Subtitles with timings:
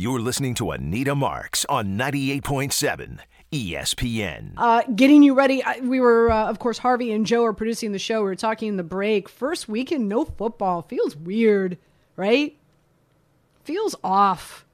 [0.00, 3.18] You're listening to Anita Marks on 98.7
[3.50, 4.52] ESPN.
[4.56, 5.60] Uh, getting you ready.
[5.64, 8.18] I, we were, uh, of course, Harvey and Joe are producing the show.
[8.20, 9.28] We were talking in the break.
[9.28, 10.82] First weekend, no football.
[10.82, 11.78] Feels weird,
[12.14, 12.56] right?
[13.64, 14.64] Feels off.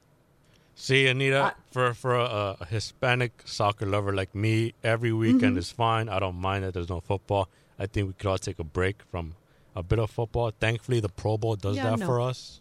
[0.74, 5.58] See, Anita, for for a, a Hispanic soccer lover like me, every weekend Mm-hmm.
[5.58, 6.10] is fine.
[6.10, 7.48] I don't mind that there's no football.
[7.78, 9.36] I think we could all take a break from
[9.74, 10.50] a bit of football.
[10.60, 12.06] Thankfully, the Pro Bowl does Yeah, that no.
[12.06, 12.60] for us.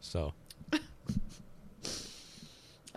[0.00, 0.32] So,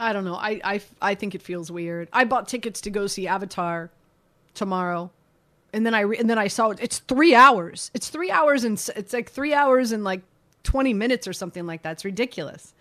[0.02, 0.36] I don't know.
[0.36, 2.10] I, I, I think it feels weird.
[2.12, 3.92] I bought tickets to go see Avatar
[4.54, 5.12] tomorrow,
[5.74, 6.80] and then I re- and then I saw it.
[6.82, 7.92] It's three hours.
[7.94, 10.22] It's three hours and it's like three hours and like
[10.64, 11.92] twenty minutes or something like that.
[11.94, 12.74] It's ridiculous.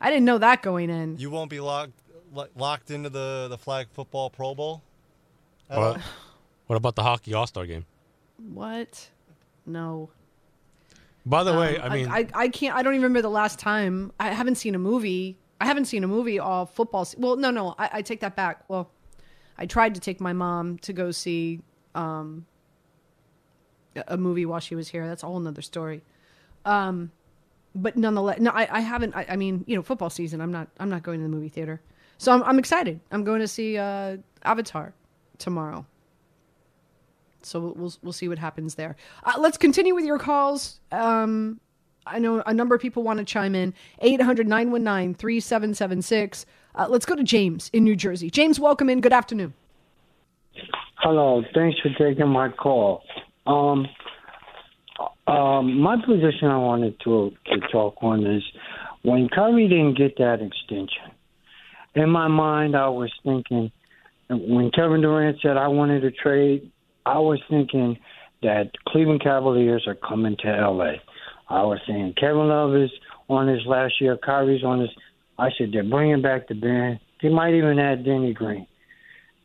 [0.00, 1.18] I didn't know that going in.
[1.18, 1.92] You won't be locked
[2.32, 4.82] lo- locked into the the flag football Pro Bowl.
[5.68, 6.00] what,
[6.66, 7.84] what about the hockey All Star game?
[8.52, 9.08] What?
[9.66, 10.10] No.
[11.24, 12.74] By the way, Um, I mean, I, I can't.
[12.74, 14.10] I don't even remember the last time.
[14.18, 15.36] I haven't seen a movie.
[15.62, 17.04] I haven't seen a movie all football.
[17.04, 17.74] se- Well, no, no.
[17.78, 18.64] I, I take that back.
[18.68, 18.90] Well,
[19.56, 21.60] I tried to take my mom to go see
[21.94, 22.46] um,
[24.08, 25.06] a- movie while she was here.
[25.06, 26.02] That's a whole nother story.
[26.64, 27.12] Um,
[27.74, 29.14] but nonetheless, no, I, I haven't.
[29.14, 30.40] I, I mean, you know, football season.
[30.40, 30.68] I'm not.
[30.80, 31.80] I'm not going to the movie theater.
[32.18, 33.00] So I'm, I'm excited.
[33.10, 34.94] I'm going to see uh, Avatar
[35.38, 35.86] tomorrow.
[37.42, 38.96] So we'll, we'll we'll see what happens there.
[39.24, 40.80] Uh, let's continue with your calls.
[40.92, 41.60] Um,
[42.06, 43.74] I know a number of people want to chime in.
[44.02, 46.44] 800-919-3776.
[46.74, 48.30] Uh, let's go to James in New Jersey.
[48.30, 49.00] James, welcome in.
[49.00, 49.54] Good afternoon.
[50.96, 53.02] Hello, thanks for taking my call.
[53.46, 53.86] Um,
[55.26, 58.42] um, my position I wanted to to talk on is
[59.02, 61.10] when Curry didn't get that extension.
[61.94, 63.72] In my mind, I was thinking
[64.28, 66.70] when Kevin Durant said I wanted to trade,
[67.04, 67.98] I was thinking
[68.42, 71.00] that Cleveland Cavaliers are coming to L.A.
[71.52, 72.90] I was saying Kevin Love is
[73.28, 74.88] on his last year, Kyrie's on his.
[75.38, 76.98] I said they're bringing back the band.
[77.22, 78.66] They might even add Danny Green.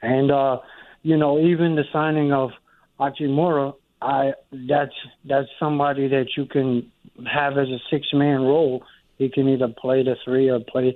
[0.01, 0.59] And uh,
[1.03, 2.51] you know, even the signing of
[2.97, 4.31] Hachimura, I
[4.69, 4.93] that's
[5.27, 6.89] that's somebody that you can
[7.29, 8.83] have as a six man role.
[9.17, 10.95] He can either play the three or play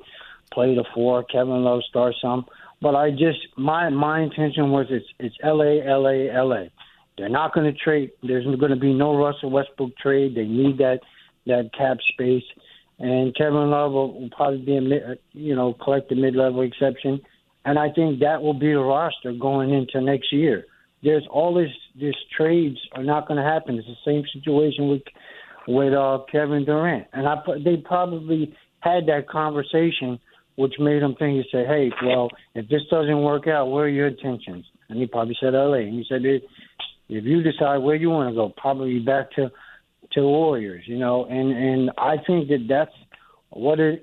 [0.53, 1.25] play the four.
[1.25, 2.45] Kevin Love starts some.
[2.81, 6.71] But I just my my intention was it's it's L A L A L A.
[7.21, 8.09] They're not going to trade.
[8.23, 10.33] There's going to be no Russell Westbrook trade.
[10.33, 11.01] They need that
[11.45, 12.43] that cap space.
[12.97, 17.21] And Kevin Love will, will probably be a you know collect a mid level exception.
[17.63, 20.65] And I think that will be the roster going into next year.
[21.03, 23.75] There's all this this trades are not going to happen.
[23.75, 25.03] It's the same situation with
[25.67, 30.19] with uh, Kevin Durant, and I they probably had that conversation,
[30.55, 31.45] which made him think.
[31.45, 35.05] He said, "Hey, well, if this doesn't work out, where are your intentions?" And he
[35.05, 35.81] probably said L.A.
[35.81, 36.23] And he said,
[37.11, 39.51] "If if you decide where you want to go, probably back to
[40.13, 42.95] to Warriors." You know, and and I think that that's
[43.49, 44.01] what it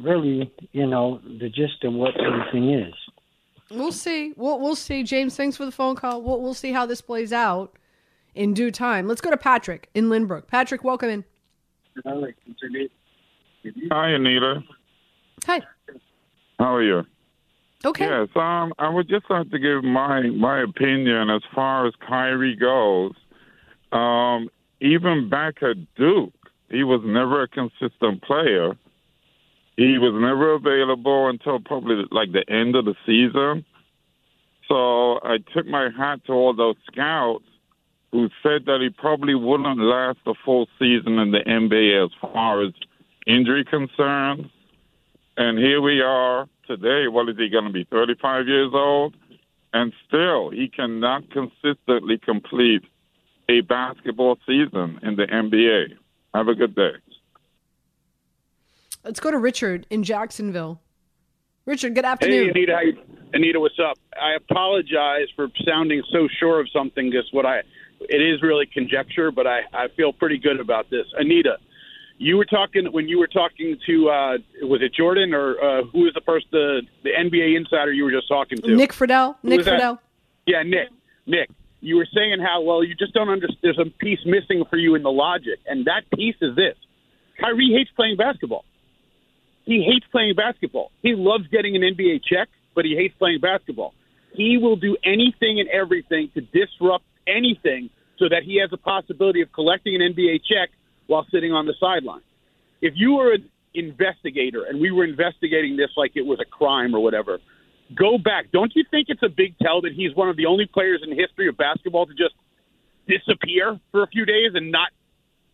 [0.00, 2.94] really, you know, the gist of what everything is.
[3.70, 4.32] We'll see.
[4.36, 5.02] We'll we'll see.
[5.02, 6.22] James, thanks for the phone call.
[6.22, 7.76] We'll we'll see how this plays out
[8.34, 9.06] in due time.
[9.06, 10.46] Let's go to Patrick in Lynbrook.
[10.46, 11.24] Patrick, welcome in.
[13.92, 14.62] Hi, Anita.
[15.46, 15.60] Hi.
[16.58, 17.04] How are you?
[17.84, 18.06] Okay.
[18.06, 22.56] Yes, um, I would just like to give my my opinion as far as Kyrie
[22.56, 23.12] goes.
[23.92, 24.48] Um,
[24.80, 26.32] even back at Duke,
[26.70, 28.76] he was never a consistent player.
[29.76, 33.64] He was never available until probably like the end of the season.
[34.66, 37.44] So I took my hat to all those scouts
[38.10, 42.62] who said that he probably wouldn't last a full season in the NBA as far
[42.62, 42.72] as
[43.26, 44.46] injury concerns.
[45.36, 47.08] And here we are today.
[47.08, 49.16] What is he going to be, 35 years old?
[49.72, 52.82] And still, he cannot consistently complete
[53.48, 55.96] a basketball season in the NBA.
[56.34, 56.92] Have a good day.
[59.04, 60.80] Let's go to Richard in Jacksonville.
[61.64, 62.50] Richard, good Hey, afternoon.
[62.50, 62.98] Anita, you,
[63.32, 63.98] Anita, what's up?
[64.20, 67.10] I apologize for sounding so sure of something.
[67.12, 67.58] Just what I,
[68.00, 71.06] it is really conjecture, but I, I feel pretty good about this.
[71.18, 71.58] Anita,
[72.18, 76.00] you were talking when you were talking to, uh, was it Jordan or uh, who
[76.00, 78.74] was the person, the, the NBA insider you were just talking to?
[78.74, 79.36] Nick Friedell.
[79.42, 79.60] Who Nick?
[79.60, 79.98] Friedell.
[80.46, 80.88] Yeah, Nick.
[81.26, 81.50] Nick,
[81.80, 83.58] you were saying how well you just don't understand.
[83.62, 86.74] There's a piece missing for you in the logic, and that piece is this:
[87.40, 88.64] Kyrie hates playing basketball.
[89.64, 90.90] He hates playing basketball.
[91.02, 93.94] He loves getting an NBA check, but he hates playing basketball.
[94.32, 99.42] He will do anything and everything to disrupt anything so that he has a possibility
[99.42, 100.70] of collecting an NBA check
[101.08, 102.22] while sitting on the sideline.
[102.80, 106.94] If you were an investigator and we were investigating this like it was a crime
[106.94, 107.40] or whatever,
[107.96, 108.52] go back.
[108.52, 111.10] Don't you think it's a big tell that he's one of the only players in
[111.18, 112.34] history of basketball to just
[113.08, 114.92] disappear for a few days and not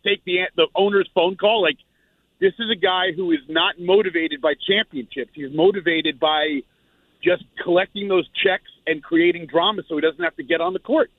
[0.05, 1.63] take the the owner's phone call?
[1.63, 1.77] Like
[2.39, 5.31] this is a guy who is not motivated by championships.
[5.33, 6.59] He's motivated by
[7.23, 10.79] just collecting those checks and creating drama so he doesn't have to get on the
[10.79, 11.09] court.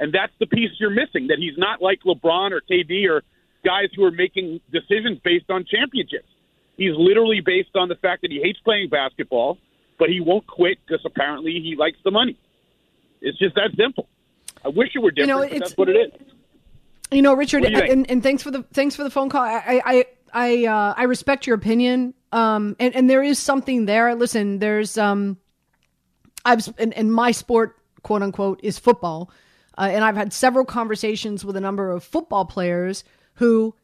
[0.00, 3.22] And that's the piece you're missing that he's not like LeBron or KD or
[3.64, 6.28] guys who are making decisions based on championships.
[6.76, 9.58] He's literally based on the fact that he hates playing basketball,
[9.98, 12.38] but he won't quit because apparently he likes the money.
[13.20, 14.08] It's just that simple.
[14.64, 16.28] I wish it were different, You know, but that's what it is.
[17.10, 19.42] You know, Richard, you and, and thanks for the thanks for the phone call.
[19.42, 22.14] I I I uh, I respect your opinion.
[22.32, 24.14] Um, and and there is something there.
[24.14, 25.38] Listen, there's um,
[26.44, 29.30] I've and, and my sport, quote unquote, is football,
[29.78, 33.04] uh, and I've had several conversations with a number of football players
[33.38, 33.74] who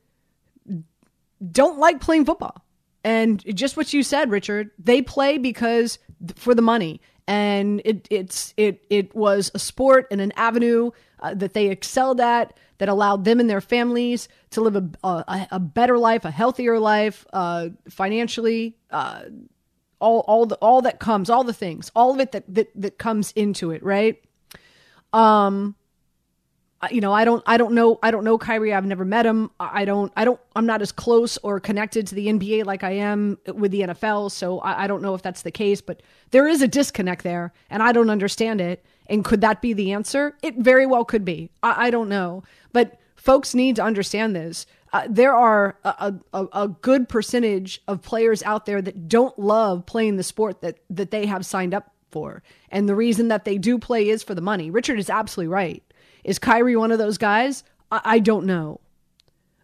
[1.51, 2.65] don't like playing football.
[3.03, 5.99] And just what you said, Richard, they play because
[6.37, 10.91] for the money, and it it's it it was a sport and an avenue
[11.21, 15.49] uh, that they excelled at that allowed them and their families to live a a,
[15.53, 18.77] a better life, a healthier life, uh, financially.
[18.91, 19.25] Uh,
[20.01, 22.99] all all the all that comes, all the things, all of it that that that
[22.99, 24.23] comes into it, right?
[25.13, 25.77] Um,
[26.91, 28.73] you know, I don't, I don't know, I don't know Kyrie.
[28.73, 29.51] I've never met him.
[29.61, 32.93] I don't, I don't, I'm not as close or connected to the NBA like I
[32.93, 34.31] am with the NFL.
[34.31, 37.53] So I, I don't know if that's the case, but there is a disconnect there,
[37.71, 38.85] and I don't understand it.
[39.07, 40.37] And could that be the answer?
[40.43, 41.51] It very well could be.
[41.63, 42.43] I, I don't know,
[42.73, 44.67] but folks need to understand this.
[44.93, 49.87] Uh, there are a, a, a good percentage of players out there that don't love
[49.87, 53.59] playing the sport that that they have signed up for, and the reason that they
[53.59, 54.71] do play is for the money.
[54.71, 55.83] Richard is absolutely right.
[56.25, 57.63] Is Kyrie one of those guys?
[57.91, 58.81] I, I don't know.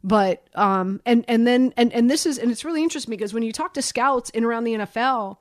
[0.03, 3.43] But um and and then and and this is and it's really interesting because when
[3.43, 5.37] you talk to scouts in around the NFL,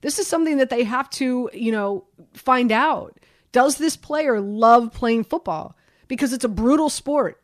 [0.00, 2.04] this is something that they have to, you know,
[2.34, 3.18] find out.
[3.50, 5.76] Does this player love playing football?
[6.06, 7.42] Because it's a brutal sport.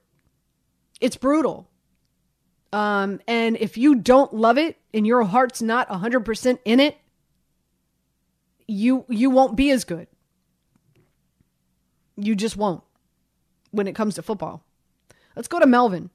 [1.00, 1.68] It's brutal.
[2.72, 6.96] Um and if you don't love it and your heart's not 100% in it,
[8.68, 10.06] you you won't be as good.
[12.16, 12.84] You just won't
[13.72, 14.62] when it comes to football.
[15.34, 16.10] Let's go to Melvin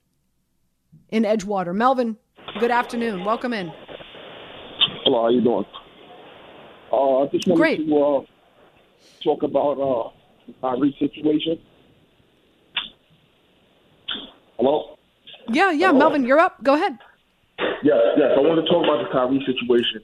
[1.09, 1.75] in Edgewater.
[1.75, 2.17] Melvin,
[2.59, 3.25] good afternoon.
[3.25, 3.71] Welcome in.
[5.03, 5.65] Hello, how you doing?
[6.91, 7.87] Uh, I just wanted Great.
[7.87, 8.21] to uh,
[9.23, 10.11] talk about uh,
[10.47, 11.59] the Kyrie situation.
[14.57, 14.97] Hello?
[15.49, 16.63] Yeah, yeah, Melvin, you're up.
[16.63, 16.97] Go ahead.
[17.83, 18.31] Yes, yes.
[18.37, 20.03] I want to talk about the Kyrie situation.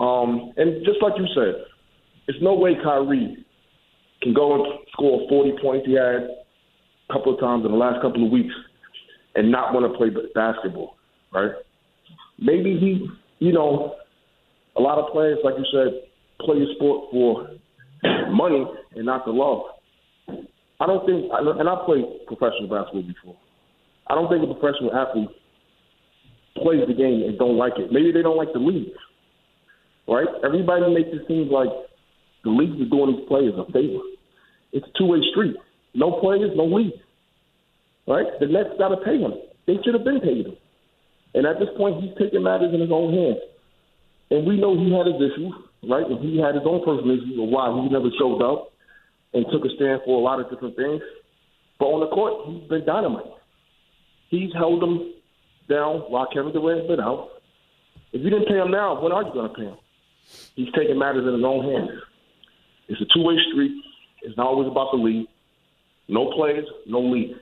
[0.00, 1.64] Um, and just like you said,
[2.26, 3.44] there's no way Kyrie
[4.22, 6.28] can go and score 40 points he had
[7.12, 8.54] couple of times in the last couple of weeks
[9.34, 10.96] and not want to play basketball,
[11.32, 11.52] right?
[12.38, 13.08] Maybe he,
[13.38, 13.94] you know,
[14.76, 16.02] a lot of players, like you said,
[16.40, 17.48] play a sport for
[18.30, 18.64] money
[18.94, 19.62] and not the love.
[20.78, 23.36] I don't think, and I played professional basketball before.
[24.08, 25.30] I don't think a professional athlete
[26.56, 27.92] plays the game and don't like it.
[27.92, 28.92] Maybe they don't like the league,
[30.08, 30.28] right?
[30.44, 31.68] Everybody makes it seem like
[32.44, 34.00] the league is doing these players a favor.
[34.72, 35.56] It's a two-way street.
[35.94, 36.92] No players, no league,
[38.06, 38.26] right?
[38.40, 39.34] The Nets got to pay him.
[39.66, 40.56] They should have been paid him.
[41.34, 43.40] And at this point, he's taking matters in his own hands.
[44.30, 45.52] And we know he had his issues,
[45.88, 46.06] right?
[46.06, 48.72] And he had his own personal issues of why he never showed up
[49.34, 51.02] and took a stand for a lot of different things.
[51.78, 53.36] But on the court, he's been dynamite.
[54.30, 55.14] He's held them
[55.68, 57.30] down while Kevin Durant's been out.
[58.12, 59.76] If you didn't pay him now, when are you going to pay him?
[60.54, 62.00] He's taking matters in his own hands.
[62.88, 63.72] It's a two-way street.
[64.22, 65.28] It's not always about the league.
[66.08, 67.36] No players, no league.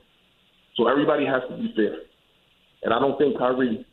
[0.77, 1.95] So everybody has to be fair.
[2.83, 3.85] And I don't think Kyrie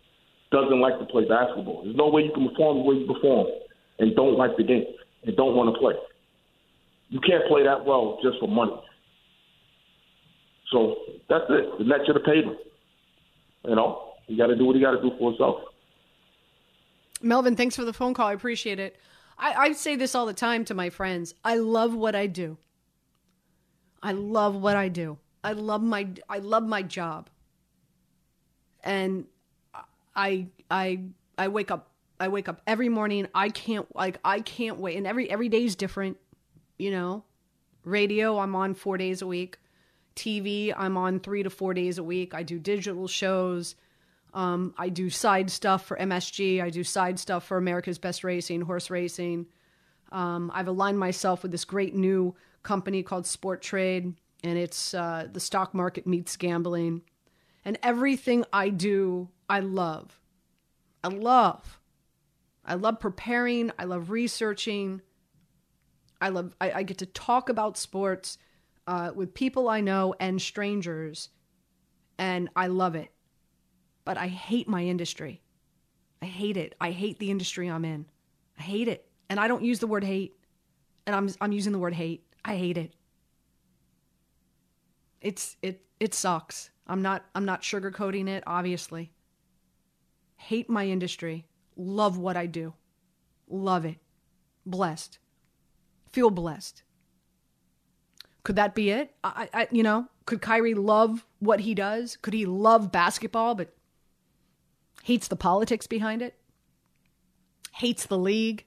[0.51, 1.83] doesn't like to play basketball.
[1.85, 3.47] There's no way you can perform the way you perform
[3.99, 4.85] and don't like the game
[5.25, 5.95] and don't want to play.
[7.09, 8.75] You can't play that well just for money.
[10.71, 10.97] So
[11.29, 11.79] that's it.
[11.79, 12.57] The Nets should have paid him.
[13.65, 15.57] You know, he got to do what he got to do for himself.
[17.21, 18.29] Melvin, thanks for the phone call.
[18.29, 18.97] I appreciate it.
[19.39, 21.35] I, I say this all the time to my friends.
[21.45, 22.59] I love what I do.
[24.03, 25.19] I love what I do.
[25.45, 27.29] I love my I love my job.
[28.85, 29.27] And
[30.15, 31.01] I I
[31.39, 33.27] I wake up I wake up every morning.
[33.35, 34.97] I can't like I can't wait.
[34.97, 36.19] And every every day is different,
[36.79, 37.25] you know.
[37.85, 39.59] Radio, I'm on 4 days a week.
[40.15, 42.33] TV, I'm on 3 to 4 days a week.
[42.33, 43.75] I do digital shows.
[44.35, 46.63] Um, I do side stuff for MSG.
[46.63, 49.47] I do side stuff for America's Best Racing, horse racing.
[50.13, 55.41] Um, I've aligned myself with this great new company called Sporttrade, and it's uh, the
[55.41, 57.03] stock market meets gambling.
[57.65, 60.21] And everything I do, I love.
[61.05, 61.81] I love.
[62.65, 63.71] I love preparing.
[63.79, 65.03] I love researching.
[66.21, 66.55] I love.
[66.61, 68.39] I, I get to talk about sports
[68.87, 71.29] uh, with people I know and strangers,
[72.19, 73.11] and I love it.
[74.05, 75.43] But I hate my industry.
[76.21, 76.75] I hate it.
[76.81, 78.07] I hate the industry I'm in.
[78.59, 80.35] I hate it, and I don't use the word hate,
[81.07, 82.25] and I'm I'm using the word hate.
[82.45, 82.95] I hate it.
[85.23, 86.71] It's it it sucks.
[86.87, 88.43] I'm not I'm not sugarcoating it.
[88.47, 89.13] Obviously,
[90.37, 91.47] hate my industry.
[91.77, 92.75] Love what I do.
[93.49, 93.99] Love it.
[94.67, 95.19] Blessed.
[96.11, 96.83] Feel blessed.
[98.45, 99.15] Could that be it?
[99.23, 102.17] I, I, you know, could Kyrie love what he does?
[102.17, 103.73] Could he love basketball, but
[105.05, 106.37] hates the politics behind it?
[107.75, 108.67] Hates the league?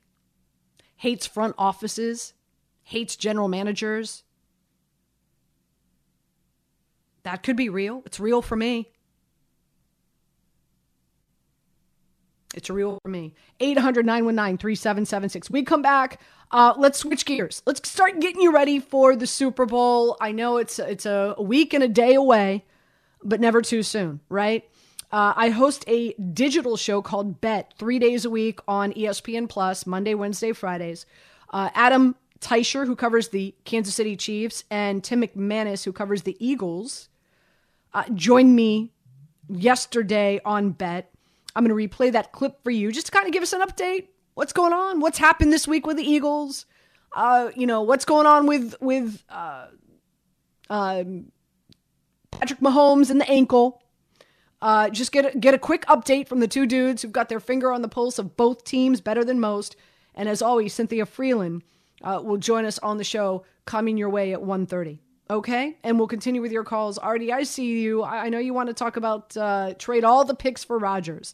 [0.97, 2.33] Hates front offices?
[2.83, 4.24] Hates general managers?
[7.25, 8.03] That could be real.
[8.05, 8.91] It's real for me.
[12.53, 13.34] It's real for me.
[13.60, 15.50] 800 919 3776.
[15.50, 16.22] We come back.
[16.51, 17.63] Uh, let's switch gears.
[17.65, 20.17] Let's start getting you ready for the Super Bowl.
[20.22, 22.63] I know it's it's a week and a day away,
[23.24, 24.63] but never too soon, right?
[25.12, 29.88] Uh, I host a digital show called Bet three days a week on ESPN Plus,
[29.88, 31.08] Monday, Wednesday, Fridays.
[31.50, 36.38] Uh, Adam Teicher, who covers the Kansas City Chiefs, and Tim McManus, who covers the
[36.39, 37.10] Eagles,
[37.96, 38.92] uh, joined me
[39.50, 41.12] yesterday on Bet.
[41.56, 43.62] I'm going to replay that clip for you just to kind of give us an
[43.62, 44.10] update.
[44.34, 45.00] What's going on?
[45.00, 46.66] What's happened this week with the Eagles?
[47.14, 49.68] Uh, you know, what's going on with with uh,
[50.70, 51.04] uh,
[52.32, 53.82] Patrick Mahomes and the ankle?
[54.62, 57.40] Uh, just get a, get a quick update from the two dudes who've got their
[57.40, 59.78] finger on the pulse of both teams better than most.
[60.14, 61.62] And as always, Cynthia Frelund
[62.04, 65.00] uh, will join us on the show coming your way at 1.30.
[65.27, 67.00] Okay, and we'll continue with your calls.
[67.00, 68.03] Artie, I see you.
[68.03, 71.34] I, I know you want to talk about uh, trade all the picks for Rodgers.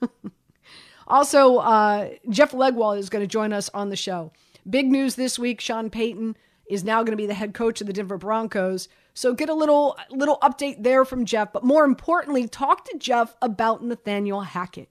[1.06, 4.32] also, uh, Jeff Legwold is going to join us on the show.
[4.68, 6.36] Big news this week: Sean Payton
[6.70, 8.88] is now going to be the head coach of the Denver Broncos.
[9.12, 11.52] So get a little little update there from Jeff.
[11.52, 14.88] But more importantly, talk to Jeff about Nathaniel Hackett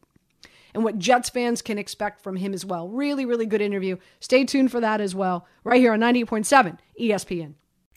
[0.76, 2.88] and what Jets fans can expect from him as well.
[2.88, 3.98] Really, really good interview.
[4.20, 7.56] Stay tuned for that as well, right here on 98.7 ESPN.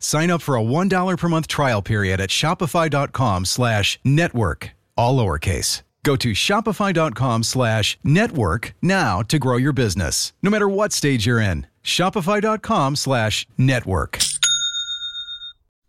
[0.00, 5.82] Sign up for a $1 per month trial period at shopify.com slash network, all lowercase.
[6.02, 11.40] Go to shopify.com slash network now to grow your business, no matter what stage you're
[11.40, 11.66] in.
[11.84, 14.18] Shopify.com slash network.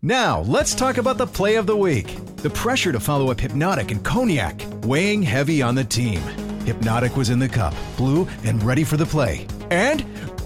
[0.02, 2.18] Now, let's talk about the play of the week.
[2.38, 6.20] The pressure to follow up Hypnotic and Cognac, weighing heavy on the team.
[6.66, 9.46] Hypnotic was in the cup, blue, and ready for the play.
[9.70, 10.04] And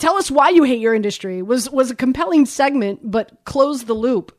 [0.00, 1.42] Tell us why you hate your industry.
[1.42, 4.36] Was was a compelling segment, but close the loop.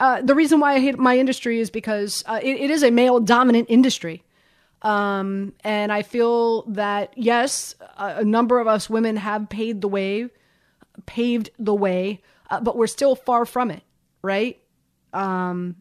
[0.00, 2.90] Uh, the reason why I hate my industry is because uh, it, it is a
[2.90, 4.22] male dominant industry.
[4.80, 9.88] Um, and I feel that yes, a, a, number of us women have paved the
[9.88, 10.28] way,
[11.04, 13.82] paved the way, uh, but we're still far from it,
[14.22, 14.58] right?
[15.12, 15.76] Um,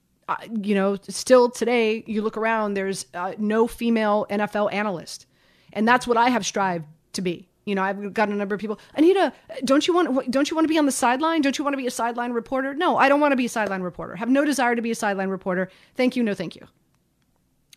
[0.61, 5.25] you know, still today, you look around, there's uh, no female NFL analyst,
[5.71, 7.47] and that's what I have strived to be.
[7.65, 8.79] You know, I've got a number of people.
[8.93, 11.41] Anita, don't you want don't you want to be on the sideline?
[11.41, 12.73] Don't you want to be a sideline reporter?
[12.75, 14.15] No, I don't want to be a sideline reporter.
[14.15, 15.69] Have no desire to be a sideline reporter.
[15.95, 16.67] Thank you, no, thank you.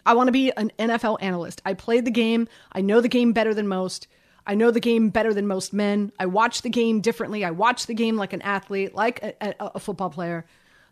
[0.05, 1.61] I want to be an NFL analyst.
[1.65, 2.49] I played the game.
[2.73, 4.09] I know the game better than most.
[4.47, 6.13] I know the game better than most men.
[6.19, 7.45] I watch the game differently.
[7.45, 10.47] I watch the game like an athlete, like a, a, a football player.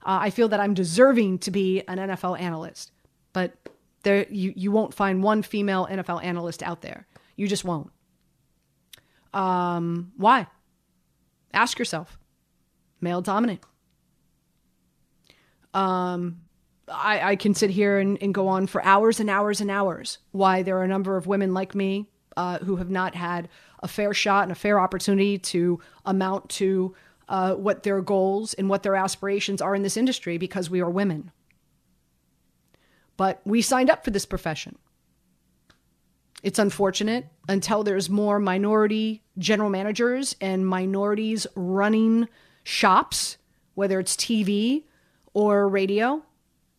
[0.04, 2.92] Uh, I feel that I'm deserving to be an NFL analyst,
[3.32, 3.54] but
[4.02, 7.06] there you you won't find one female NFL analyst out there.
[7.34, 7.90] You just won't.
[9.32, 10.46] Um, why?
[11.52, 12.18] Ask yourself.
[13.00, 13.60] Male dominant.
[15.74, 16.42] Um,
[16.88, 20.18] I, I can sit here and, and go on for hours and hours and hours
[20.32, 23.48] why there are a number of women like me uh, who have not had
[23.82, 26.94] a fair shot and a fair opportunity to amount to
[27.28, 30.90] uh, what their goals and what their aspirations are in this industry because we are
[30.90, 31.30] women.
[33.16, 34.76] But we signed up for this profession.
[36.46, 42.28] It's unfortunate until there's more minority general managers and minorities running
[42.62, 43.36] shops,
[43.74, 44.84] whether it's TV
[45.34, 46.22] or radio.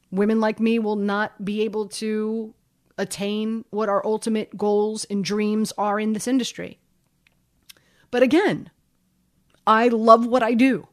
[0.09, 2.53] Women like me will not be able to
[2.97, 6.79] attain what our ultimate goals and dreams are in this industry.
[8.09, 8.69] But again,
[9.67, 10.87] I love what I do.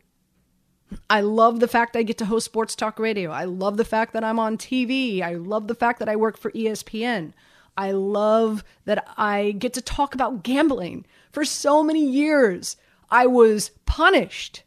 [1.08, 3.30] I love the fact I get to host sports talk radio.
[3.30, 5.22] I love the fact that I'm on TV.
[5.22, 7.34] I love the fact that I work for ESPN.
[7.76, 11.06] I love that I get to talk about gambling.
[11.32, 12.76] For so many years,
[13.10, 14.62] I was punished.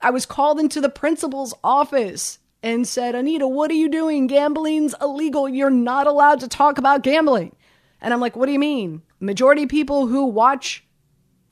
[0.00, 4.26] I was called into the principal's office and said, Anita, what are you doing?
[4.26, 5.48] Gambling's illegal.
[5.48, 7.54] You're not allowed to talk about gambling.
[8.00, 9.02] And I'm like, what do you mean?
[9.20, 10.84] Majority people who watch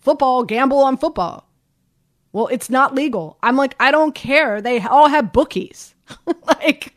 [0.00, 1.49] football gamble on football.
[2.33, 3.38] Well, it's not legal.
[3.42, 4.61] I'm like, I don't care.
[4.61, 5.94] They all have bookies.
[6.47, 6.94] like,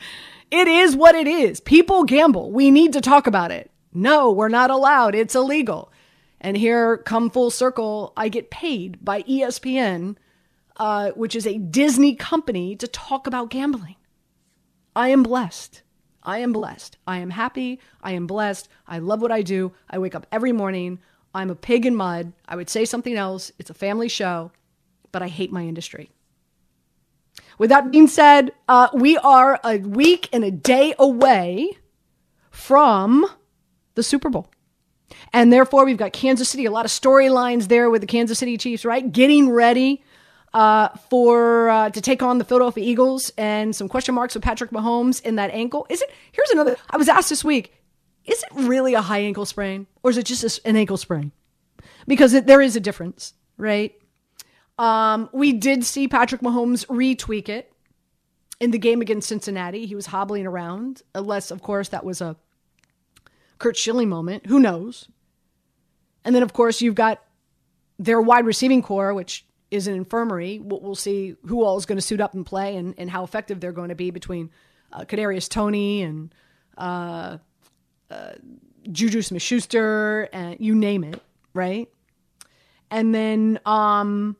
[0.51, 1.59] it is what it is.
[1.59, 2.51] People gamble.
[2.51, 3.71] We need to talk about it.
[3.93, 5.15] No, we're not allowed.
[5.15, 5.91] It's illegal.
[6.39, 10.15] And here, come full circle, I get paid by ESPN,
[10.77, 13.95] uh, which is a Disney company, to talk about gambling.
[14.95, 15.81] I am blessed.
[16.23, 16.97] I am blessed.
[17.07, 17.79] I am happy.
[18.01, 18.69] I am blessed.
[18.87, 19.73] I love what I do.
[19.89, 20.99] I wake up every morning.
[21.33, 22.33] I'm a pig in mud.
[22.47, 23.51] I would say something else.
[23.57, 24.51] It's a family show,
[25.11, 26.11] but I hate my industry.
[27.57, 31.77] With that being said, uh, we are a week and a day away
[32.51, 33.25] from
[33.95, 34.49] the Super Bowl.
[35.33, 38.57] And therefore, we've got Kansas City, a lot of storylines there with the Kansas City
[38.57, 39.11] Chiefs, right?
[39.11, 40.03] Getting ready
[40.53, 44.71] uh, for uh, to take on the Philadelphia Eagles and some question marks with Patrick
[44.71, 45.85] Mahomes in that ankle.
[45.89, 46.11] Is it?
[46.31, 46.77] Here's another.
[46.89, 47.73] I was asked this week:
[48.25, 51.31] Is it really a high ankle sprain, or is it just an ankle sprain?
[52.07, 53.93] Because it, there is a difference, right?
[54.77, 57.71] Um, we did see Patrick Mahomes retweak it
[58.59, 59.85] in the game against Cincinnati.
[59.85, 62.35] He was hobbling around, unless, of course, that was a
[63.57, 64.45] Curt Schilling moment.
[64.47, 65.07] Who knows?
[66.23, 67.23] And then, of course, you've got
[67.97, 70.59] their wide receiving corps, which is an infirmary.
[70.59, 73.59] We'll, see who all is going to suit up and play and, and how effective
[73.59, 74.49] they're going to be between
[74.93, 76.33] uh, Kadarius Toney and
[76.77, 77.37] uh,
[78.09, 78.31] uh,
[78.91, 81.21] Juju Smith-Schuster and you name it,
[81.53, 81.89] right?
[82.89, 84.37] And then, um,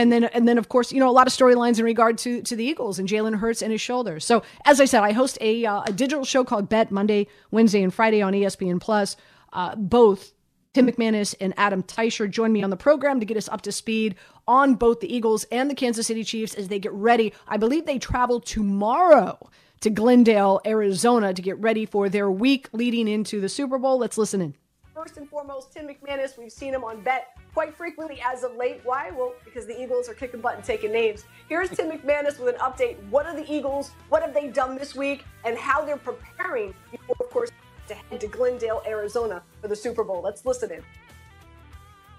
[0.00, 2.40] and then, and then, of course, you know, a lot of storylines in regard to
[2.42, 4.24] to the Eagles and Jalen Hurts and his shoulders.
[4.24, 7.82] So, as I said, I host a uh, a digital show called Bet Monday, Wednesday,
[7.82, 9.16] and Friday on ESPN Plus.
[9.52, 10.32] Uh, both
[10.72, 13.72] Tim McManus and Adam Teicher join me on the program to get us up to
[13.72, 14.14] speed
[14.48, 17.32] on both the Eagles and the Kansas City Chiefs as they get ready.
[17.46, 23.08] I believe they travel tomorrow to Glendale, Arizona to get ready for their week leading
[23.08, 23.98] into the Super Bowl.
[23.98, 24.54] Let's listen in.
[24.94, 26.38] First and foremost, Tim McManus.
[26.38, 28.80] We've seen him on Bet quite frequently as of late.
[28.84, 29.10] Why?
[29.10, 31.24] Well, because the Eagles are kicking butt and taking names.
[31.48, 32.96] Here's Tim McManus with an update.
[33.10, 33.92] What are the Eagles?
[34.08, 35.24] What have they done this week?
[35.44, 37.50] And how they're preparing before, of course,
[37.88, 40.22] to head to Glendale, Arizona for the Super Bowl.
[40.22, 40.82] Let's listen in.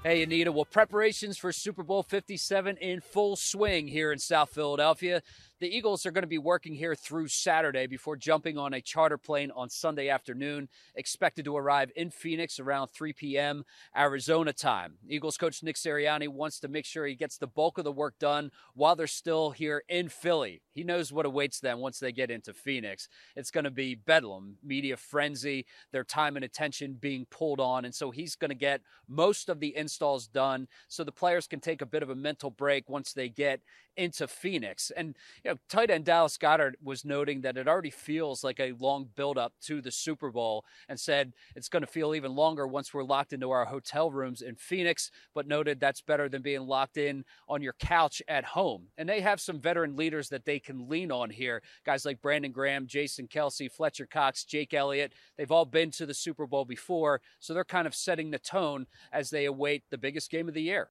[0.03, 0.51] Hey, Anita.
[0.51, 5.21] Well, preparations for Super Bowl 57 in full swing here in South Philadelphia.
[5.61, 9.19] The Eagles are going to be working here through Saturday before jumping on a charter
[9.19, 13.63] plane on Sunday afternoon, expected to arrive in Phoenix around 3 p.m.
[13.95, 14.95] Arizona time.
[15.07, 18.17] Eagles coach Nick Sirianni wants to make sure he gets the bulk of the work
[18.17, 20.63] done while they're still here in Philly.
[20.73, 23.07] He knows what awaits them once they get into Phoenix.
[23.35, 27.85] It's going to be bedlam, media frenzy, their time and attention being pulled on.
[27.85, 31.59] And so he's going to get most of the installs done so the players can
[31.59, 33.61] take a bit of a mental break once they get
[33.97, 34.91] into Phoenix.
[34.95, 38.73] And you know, tight end Dallas Goedert was noting that it already feels like a
[38.79, 42.93] long buildup to the Super Bowl, and said it's going to feel even longer once
[42.93, 45.11] we're locked into our hotel rooms in Phoenix.
[45.33, 48.87] But noted that's better than being locked in on your couch at home.
[48.97, 52.51] And they have some veteran leaders that they can lean on here, guys like Brandon
[52.51, 55.13] Graham, Jason Kelce, Fletcher Cox, Jake Elliott.
[55.37, 58.87] They've all been to the Super Bowl before, so they're kind of setting the tone
[59.11, 60.89] as they await the biggest game of the year.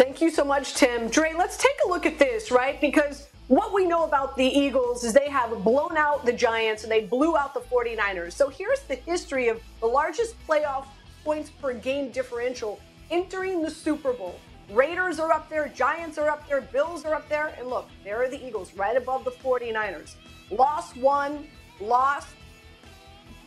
[0.00, 1.08] Thank you so much, Tim.
[1.10, 2.80] Dre, let's take a look at this, right?
[2.80, 6.90] Because what we know about the Eagles is they have blown out the Giants and
[6.90, 8.32] they blew out the 49ers.
[8.32, 10.86] So here's the history of the largest playoff
[11.22, 14.40] points per game differential entering the Super Bowl.
[14.70, 18.22] Raiders are up there, Giants are up there, Bills are up there, and look, there
[18.22, 20.14] are the Eagles right above the 49ers.
[20.50, 21.46] Lost one,
[21.78, 22.28] lost,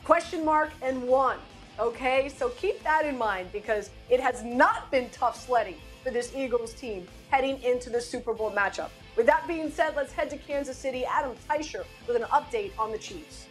[0.03, 1.39] question mark, and one.
[1.79, 6.35] Okay, so keep that in mind because it has not been tough sledding for this
[6.35, 8.89] Eagles team heading into the Super Bowl matchup.
[9.15, 11.05] With that being said, let's head to Kansas City.
[11.05, 13.47] Adam Teicher with an update on the Chiefs.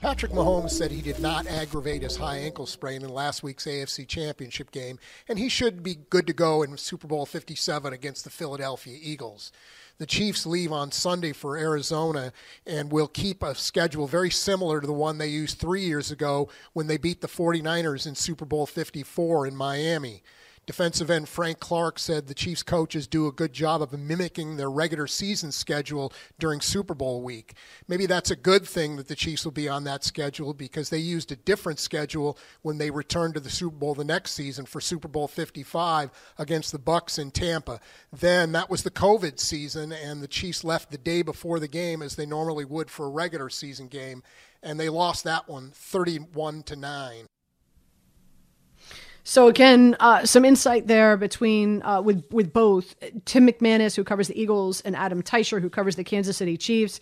[0.00, 4.06] Patrick Mahomes said he did not aggravate his high ankle sprain in last week's AFC
[4.06, 8.30] Championship game, and he should be good to go in Super Bowl 57 against the
[8.30, 9.52] Philadelphia Eagles.
[9.98, 12.34] The Chiefs leave on Sunday for Arizona
[12.66, 16.50] and will keep a schedule very similar to the one they used three years ago
[16.74, 20.22] when they beat the 49ers in Super Bowl 54 in Miami.
[20.66, 24.68] Defensive end Frank Clark said the Chiefs coaches do a good job of mimicking their
[24.68, 27.54] regular season schedule during Super Bowl week.
[27.86, 30.98] Maybe that's a good thing that the Chiefs will be on that schedule because they
[30.98, 34.80] used a different schedule when they returned to the Super Bowl the next season for
[34.80, 37.78] Super Bowl 55 against the Bucs in Tampa.
[38.12, 42.02] Then that was the COVID season and the Chiefs left the day before the game
[42.02, 44.24] as they normally would for a regular season game
[44.64, 47.26] and they lost that one 31 to 9.
[49.28, 54.28] So again, uh, some insight there between uh, with with both Tim McManus, who covers
[54.28, 57.00] the Eagles, and Adam Teicher, who covers the Kansas City Chiefs.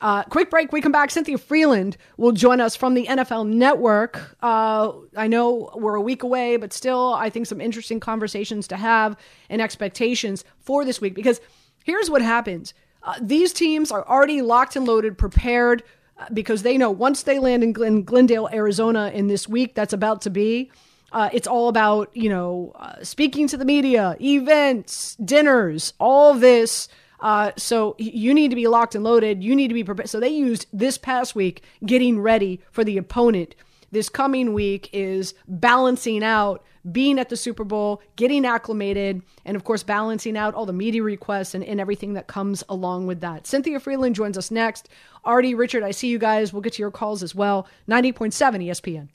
[0.00, 0.70] Uh, quick break.
[0.70, 1.10] We come back.
[1.10, 4.36] Cynthia Frelund will join us from the NFL Network.
[4.40, 8.76] Uh, I know we're a week away, but still, I think some interesting conversations to
[8.76, 9.16] have
[9.50, 11.14] and expectations for this week.
[11.14, 11.40] Because
[11.82, 15.82] here's what happens: uh, these teams are already locked and loaded, prepared,
[16.18, 19.92] uh, because they know once they land in Glen- Glendale, Arizona, in this week that's
[19.92, 20.70] about to be
[21.14, 26.88] uh, it's all about, you know, uh, speaking to the media, events, dinners, all this.
[27.20, 29.42] Uh, so you need to be locked and loaded.
[29.42, 30.10] You need to be prepared.
[30.10, 33.54] So they used this past week getting ready for the opponent.
[33.92, 39.62] This coming week is balancing out being at the Super Bowl, getting acclimated, and of
[39.64, 43.46] course, balancing out all the media requests and, and everything that comes along with that.
[43.46, 44.88] Cynthia Frelund joins us next.
[45.24, 46.52] Artie, Richard, I see you guys.
[46.52, 47.68] We'll get to your calls as well.
[47.88, 48.34] 90.7
[48.66, 49.08] ESPN.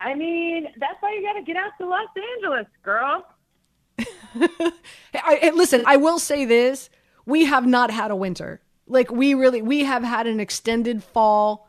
[0.00, 3.26] I mean, that's why you got to get out to Los Angeles, girl.
[5.14, 6.90] I, listen, I will say this:
[7.26, 8.60] we have not had a winter.
[8.86, 11.68] Like we really, we have had an extended fall.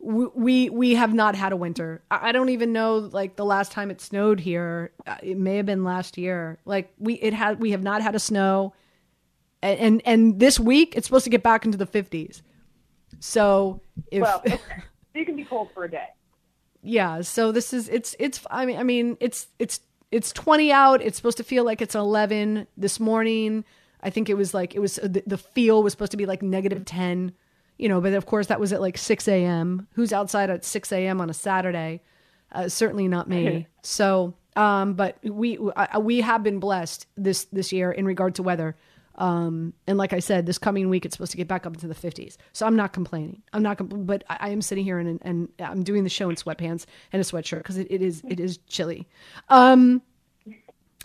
[0.00, 2.02] We we, we have not had a winter.
[2.10, 4.90] I, I don't even know like the last time it snowed here.
[5.06, 6.58] Uh, It may have been last year.
[6.64, 8.74] Like we it had we have not had a snow,
[9.62, 12.42] and and, and this week it's supposed to get back into the fifties.
[13.20, 14.58] So if Well, okay.
[15.14, 16.08] you can be cold for a day.
[16.82, 19.80] Yeah so this is it's it's i mean i mean it's it's
[20.12, 21.02] it's 20 out.
[21.02, 23.64] It's supposed to feel like it's 11 this morning.
[24.02, 26.42] I think it was like it was the, the feel was supposed to be like
[26.42, 27.32] negative 10
[27.78, 30.92] you know but of course that was at like 6 a.m who's outside at 6
[30.92, 32.02] a.m on a saturday?
[32.52, 33.66] Uh, certainly not me.
[33.82, 35.58] So um but we
[36.00, 38.76] we have been blessed this this year in regard to weather
[39.16, 41.86] um, and like I said, this coming week it's supposed to get back up into
[41.86, 42.36] the 50s.
[42.52, 43.42] So I'm not complaining.
[43.52, 46.30] I'm not, compl- but I, I am sitting here and, and I'm doing the show
[46.30, 49.06] in sweatpants and a sweatshirt because it, it is it is chilly.
[49.48, 50.02] Um,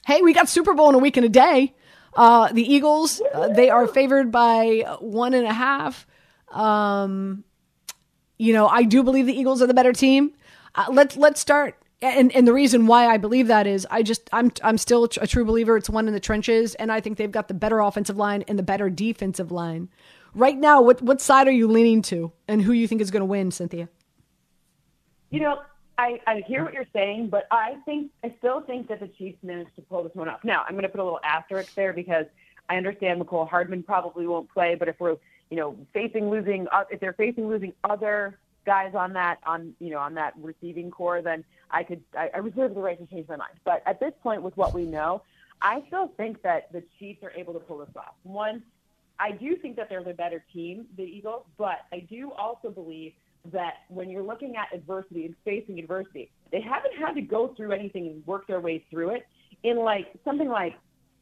[0.06, 1.76] hey, we got Super Bowl in a week and a day.
[2.15, 6.08] Uh, the Eagles uh, they are favored by one and a half.
[6.52, 7.43] Um,
[8.38, 10.34] you know, I do believe the Eagles are the better team.
[10.76, 14.29] Uh, let's let's start and and the reason why I believe that is I just
[14.31, 15.77] I'm I'm still a, true believer.
[15.77, 18.57] It's won in the trenches, and I think they've got the better offensive line and
[18.57, 19.89] the better defensive line.
[20.36, 23.21] Right now, what what side are you leaning to, and who you think is going
[23.21, 23.89] to win, Cynthia?
[25.29, 25.62] You know,
[25.97, 29.39] I, I hear what you're saying, but I think I still think that the Chiefs
[29.41, 30.43] managed to pull this one off.
[30.43, 32.25] Now, I'm going to put a little asterisk there because
[32.69, 35.17] I understand Mecole Hardman probably won't play, but if we're
[35.49, 39.89] you know facing losing uh, if they're facing losing other guys on that on you
[39.89, 43.27] know on that receiving corps, then I could I, I reserve the right to change
[43.27, 43.53] my mind.
[43.63, 45.21] But at this point, with what we know,
[45.62, 48.15] I still think that the Chiefs are able to pull this off.
[48.23, 48.63] One,
[49.19, 53.13] I do think that they're the better team, the Eagles, but I do also believe
[53.51, 57.71] that when you're looking at adversity and facing adversity, they haven't had to go through
[57.71, 59.25] anything and work their way through it
[59.63, 60.75] in like something like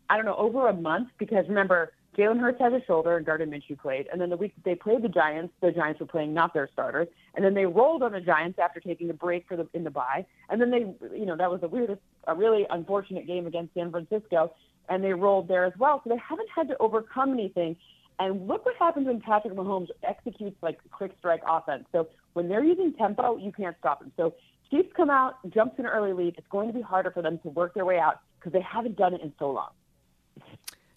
[0.10, 1.10] I don't know over a month.
[1.17, 4.56] Because remember, Jalen Hurts had a shoulder and Gardner Minshew played, and then the week
[4.56, 7.65] that they played the Giants, the Giants were playing not their starters, and then they
[7.65, 10.71] rolled on the Giants after taking a break for the in the bye, and then
[10.71, 10.86] they,
[11.17, 14.54] you know, that was the weirdest, a really unfortunate game against San Francisco,
[14.88, 16.01] and they rolled there as well.
[16.04, 17.75] So they haven't had to overcome anything.
[18.17, 21.86] And look what happens when Patrick Mahomes executes like quick strike offense.
[21.91, 24.13] So when they're using tempo, you can't stop them.
[24.15, 24.36] So
[24.71, 26.36] Chiefs come out, jumps an early lead.
[26.38, 28.95] It's going to be harder for them to work their way out because they haven't
[28.95, 29.71] done it in so long.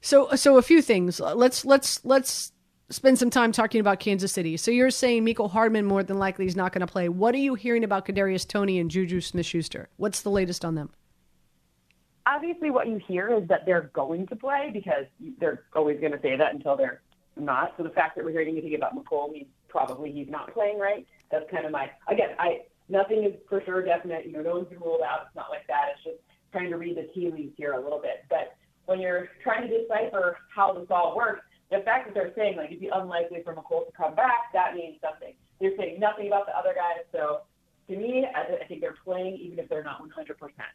[0.00, 1.20] So, so a few things.
[1.20, 2.52] Let's let's let's
[2.90, 4.56] spend some time talking about Kansas City.
[4.56, 7.08] So you're saying Mecole Hardman more than likely is not going to play.
[7.08, 9.88] What are you hearing about Kadarius Toney and Juju Smith-Schuster?
[9.96, 10.90] What's the latest on them?
[12.26, 15.06] Obviously, what you hear is that they're going to play because
[15.40, 17.02] they're always going to say that until they're
[17.37, 17.74] not.
[17.76, 21.06] So the fact that we're hearing anything about Mecole means probably he's not playing, right?
[21.30, 22.30] That's kind of my again.
[22.38, 24.26] I nothing is for sure definite.
[24.26, 25.20] You know, no one's been ruled out.
[25.26, 25.92] It's not like that.
[25.94, 26.16] It's just
[26.52, 28.24] trying to read the tea leaves here a little bit.
[28.28, 28.56] But
[28.88, 32.68] when you're trying to decipher how this all works, the fact that they're saying like
[32.68, 35.35] it'd be unlikely for Mecole to come back, that means something.
[35.61, 37.05] They're saying nothing about the other guys.
[37.12, 37.42] So
[37.88, 40.72] to me, I, I think they're playing even if they're not 100 percent.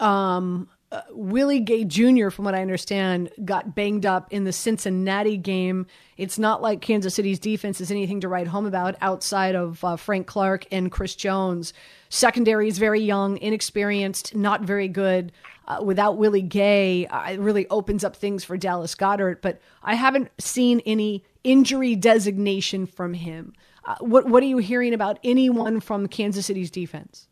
[0.00, 0.68] Um,
[1.10, 5.86] Willie Gay Jr., from what I understand, got banged up in the Cincinnati game.
[6.16, 9.96] It's not like Kansas City's defense is anything to write home about outside of uh,
[9.96, 11.72] Frank Clark and Chris Jones.
[12.08, 15.30] Secondary is very young, inexperienced, not very good.
[15.68, 19.94] Uh, without Willie Gay, uh, it really opens up things for Dallas Goedert, but I
[19.94, 23.52] haven't seen any injury designation from him.
[23.84, 27.28] Uh, what, what are you hearing about anyone from Kansas City's defense?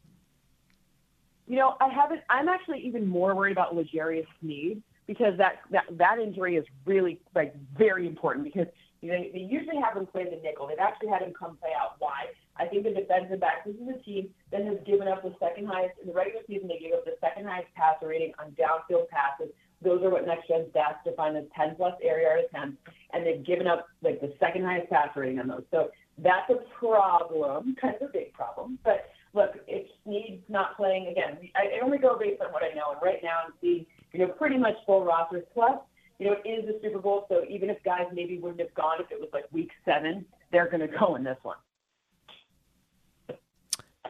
[1.48, 2.20] You know, I haven't.
[2.28, 7.18] I'm actually even more worried about L'Jarius Sneed because that that that injury is really
[7.34, 8.66] like very important because
[9.02, 10.66] know, they usually have him play the nickel.
[10.66, 12.34] They've actually had him come play out wide.
[12.56, 13.64] I think the defensive back.
[13.64, 16.68] This is a team that has given up the second highest in the regular season.
[16.68, 19.54] They gave up the second highest passer rating on downfield passes.
[19.80, 22.82] Those are what next gen stats define as 10 plus yard attempts,
[23.12, 25.62] and they've given up like the second highest passer rating on those.
[25.70, 28.78] So that's a problem, kind of a big problem.
[28.82, 32.92] But look, if Sneed's not playing again, I only go based on what I know,
[32.92, 35.44] and right now I'm seeing you know pretty much full rosters.
[35.54, 35.78] Plus,
[36.18, 39.00] you know, it is the Super Bowl, so even if guys maybe wouldn't have gone
[39.00, 41.56] if it was like Week Seven, they're going to go in this one.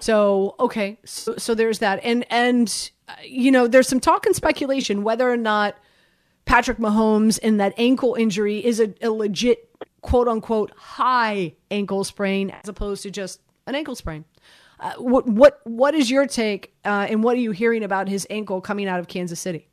[0.00, 2.90] So okay, so, so there's that, and and
[3.24, 5.76] you know, there's some talk and speculation whether or not
[6.44, 9.68] Patrick Mahomes and that ankle injury is a, a legit
[10.00, 14.24] quote unquote high ankle sprain as opposed to just an ankle sprain.
[14.80, 18.26] Uh, what what what is your take, uh, and what are you hearing about his
[18.30, 19.68] ankle coming out of Kansas City?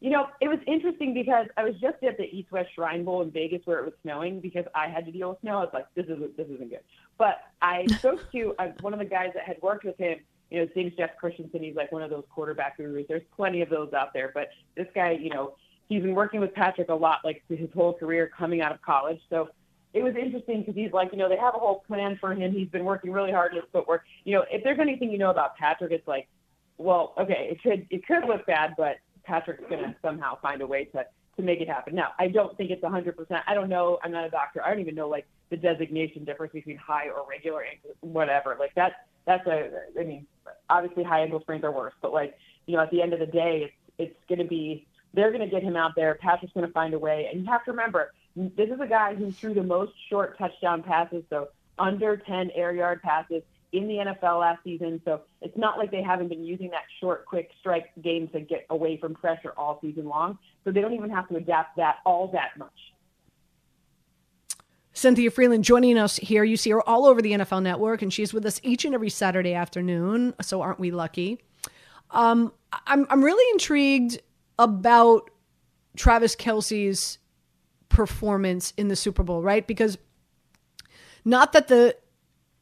[0.00, 3.20] You know, it was interesting because I was just at the East West Shrine Bowl
[3.20, 5.58] in Vegas where it was snowing because I had to deal with snow.
[5.58, 6.80] I was like, this isn't this isn't good.
[7.18, 10.18] But I spoke to uh, one of the guys that had worked with him.
[10.50, 11.62] You know, his name's Jeff Christensen.
[11.62, 13.06] He's like one of those quarterback gurus.
[13.08, 15.54] There's plenty of those out there, but this guy, you know,
[15.88, 19.20] he's been working with Patrick a lot, like his whole career coming out of college.
[19.28, 19.50] So
[19.92, 22.52] it was interesting because he's like, you know, they have a whole plan for him.
[22.52, 24.04] He's been working really hard at his footwork.
[24.24, 26.28] You know, if there's anything you know about Patrick, it's like,
[26.78, 30.84] well, okay, it could it could look bad, but Patrick's gonna somehow find a way
[30.86, 31.04] to
[31.36, 31.94] to make it happen.
[31.94, 33.40] Now, I don't think it's 100%.
[33.46, 33.98] I don't know.
[34.02, 34.62] I'm not a doctor.
[34.64, 38.56] I don't even know like the designation difference between high or regular ankle, whatever.
[38.58, 39.06] Like that.
[39.26, 39.70] That's a.
[39.98, 40.26] I mean,
[40.68, 43.26] obviously high ankle sprains are worse, but like you know, at the end of the
[43.26, 44.86] day, it's it's going to be.
[45.12, 46.14] They're going to get him out there.
[46.14, 49.14] Patrick's going to find a way, and you have to remember this is a guy
[49.14, 53.94] who threw the most short touchdown passes, so under 10 air yard passes in the
[53.94, 55.00] NFL last season.
[55.04, 58.66] So it's not like they haven't been using that short, quick strike game to get
[58.70, 60.38] away from pressure all season long.
[60.64, 62.72] So they don't even have to adapt that all that much.
[64.92, 66.44] Cynthia Frelund joining us here.
[66.44, 69.08] You see her all over the NFL network, and she's with us each and every
[69.08, 70.34] Saturday afternoon.
[70.42, 71.40] So aren't we lucky?
[72.10, 72.52] Um,
[72.86, 74.20] I'm, I'm really intrigued
[74.58, 75.30] about
[75.96, 77.18] Travis Kelce's
[77.90, 79.66] performance in the Super Bowl, right?
[79.66, 79.98] Because
[81.24, 81.96] not that the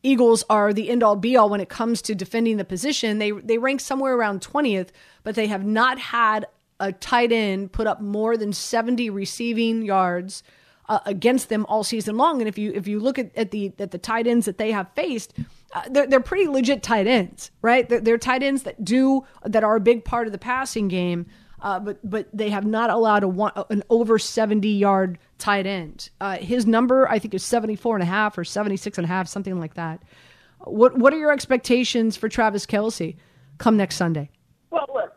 [0.02, 3.18] Eagles are the end all be all when it comes to defending the position.
[3.18, 4.88] They they rank somewhere around 20th,
[5.22, 6.46] but they have not had
[6.80, 10.42] a tight end put up more than 70 receiving yards
[10.88, 12.40] uh, against them all season long.
[12.40, 14.70] And if you if you look at, at the at the tight ends that they
[14.72, 15.34] have faced,
[15.74, 17.88] uh, they're they're pretty legit tight ends, right?
[17.88, 21.26] They're, they're tight ends that do that are a big part of the passing game
[21.62, 26.10] uh, but but they have not allowed a one, an over 70 yard tight end.
[26.20, 29.28] Uh, his number, I think, is 74 and a half or 76 and a half,
[29.28, 30.02] something like that.
[30.60, 33.16] What what are your expectations for Travis Kelce
[33.58, 34.30] come next Sunday?
[34.70, 35.16] Well, look,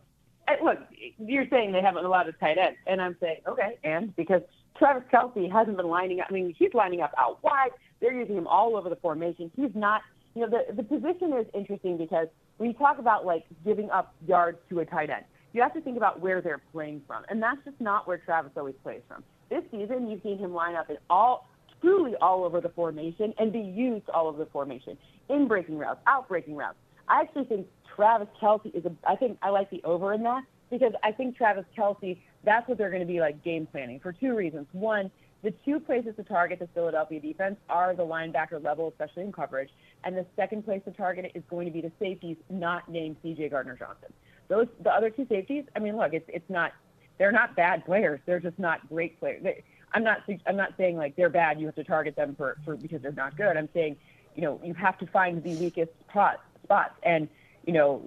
[0.63, 0.79] look,
[1.19, 4.41] you're saying they haven't allowed a tight end, and I'm saying okay, and because
[4.77, 6.27] Travis Kelce hasn't been lining up.
[6.29, 7.69] I mean, he's lining up out wide.
[7.99, 9.51] They're using him all over the formation.
[9.55, 10.01] He's not.
[10.33, 12.27] You know, the the position is interesting because
[12.57, 15.81] when you talk about like giving up yards to a tight end, you have to
[15.81, 19.23] think about where they're playing from, and that's just not where Travis always plays from.
[19.49, 21.49] This season, you've seen him line up in all
[21.81, 24.97] truly all over the formation and be used all over the formation
[25.29, 26.77] in breaking routes, out breaking routes.
[27.07, 28.91] I actually think Travis Kelce is a.
[29.07, 32.17] I think I like the over in that because I think Travis Kelce.
[32.43, 34.65] That's what they're going to be like game planning for two reasons.
[34.71, 35.11] One,
[35.43, 39.69] the two places to target the Philadelphia defense are the linebacker level, especially in coverage,
[40.03, 43.17] and the second place to target it is going to be the safeties, not named
[43.21, 43.49] C.J.
[43.49, 44.13] Gardner Johnson.
[44.51, 45.63] Those the other two safeties.
[45.77, 46.73] I mean, look, it's it's not.
[47.17, 48.19] They're not bad players.
[48.25, 49.41] They're just not great players.
[49.41, 50.23] They, I'm not.
[50.45, 51.57] I'm not saying like they're bad.
[51.57, 53.55] You have to target them for, for because they're not good.
[53.55, 53.95] I'm saying,
[54.35, 56.41] you know, you have to find the weakest spots.
[56.65, 57.29] Spots, and
[57.65, 58.03] you know,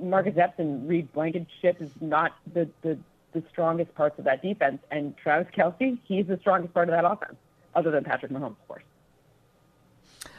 [0.00, 2.96] Marcus Epps and Reed Blankenship is not the, the
[3.32, 4.78] the strongest parts of that defense.
[4.92, 7.34] And Travis Kelce, he's the strongest part of that offense,
[7.74, 8.84] other than Patrick Mahomes, of course.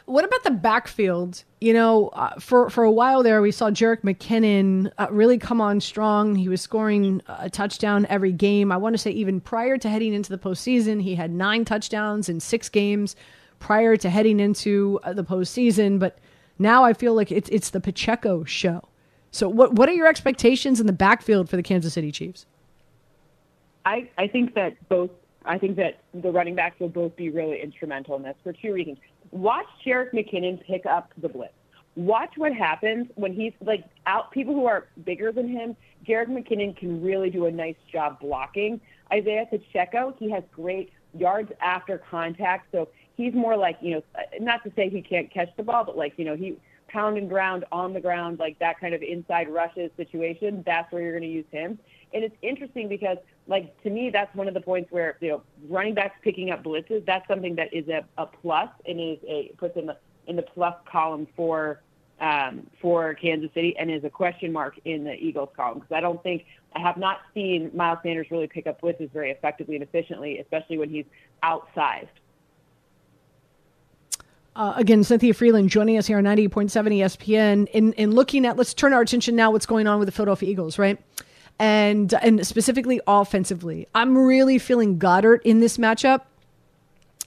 [0.05, 1.43] What about the backfield?
[1.59, 5.61] You know, uh, for for a while there, we saw Jerick McKinnon uh, really come
[5.61, 6.35] on strong.
[6.35, 8.71] He was scoring a touchdown every game.
[8.71, 12.29] I want to say even prior to heading into the postseason, he had nine touchdowns
[12.29, 13.15] in six games
[13.59, 15.99] prior to heading into uh, the postseason.
[15.99, 16.17] But
[16.57, 18.81] now I feel like it's it's the Pacheco show.
[19.31, 22.45] So, what what are your expectations in the backfield for the Kansas City Chiefs?
[23.85, 25.11] I I think that both.
[25.43, 28.73] I think that the running backs will both be really instrumental in this for two
[28.73, 28.99] reasons.
[29.31, 31.53] Watch Jerick McKinnon pick up the blitz.
[31.95, 34.31] Watch what happens when he's like out.
[34.31, 35.75] People who are bigger than him,
[36.07, 38.79] Jerick McKinnon can really do a nice job blocking.
[39.11, 44.21] Isaiah Pacheco, he has great yards after contact, so he's more like you know, uh,
[44.39, 46.57] not to say he can't catch the ball, but like you know, he
[46.91, 50.63] pound and ground on the ground, like that kind of inside rushes situation.
[50.65, 51.79] That's where you're going to use him.
[52.13, 53.17] And it's interesting because,
[53.47, 56.63] like, to me, that's one of the points where, you know, running backs picking up
[56.63, 60.35] blitzes, that's something that is a, a plus and is a, puts in the, in
[60.35, 61.81] the plus column for,
[62.19, 65.79] um, for Kansas City and is a question mark in the Eagles column.
[65.79, 69.31] Because I don't think, I have not seen Miles Sanders really pick up blitzes very
[69.31, 71.05] effectively and efficiently, especially when he's
[71.43, 72.07] outsized.
[74.55, 77.67] Uh, again, Cynthia Frelund joining us here on 98.7 ESPN.
[77.69, 80.49] In, in looking at, let's turn our attention now what's going on with the Philadelphia
[80.49, 80.99] Eagles, right?
[81.61, 83.87] And, and specifically offensively.
[83.93, 86.21] I'm really feeling Goedert in this matchup.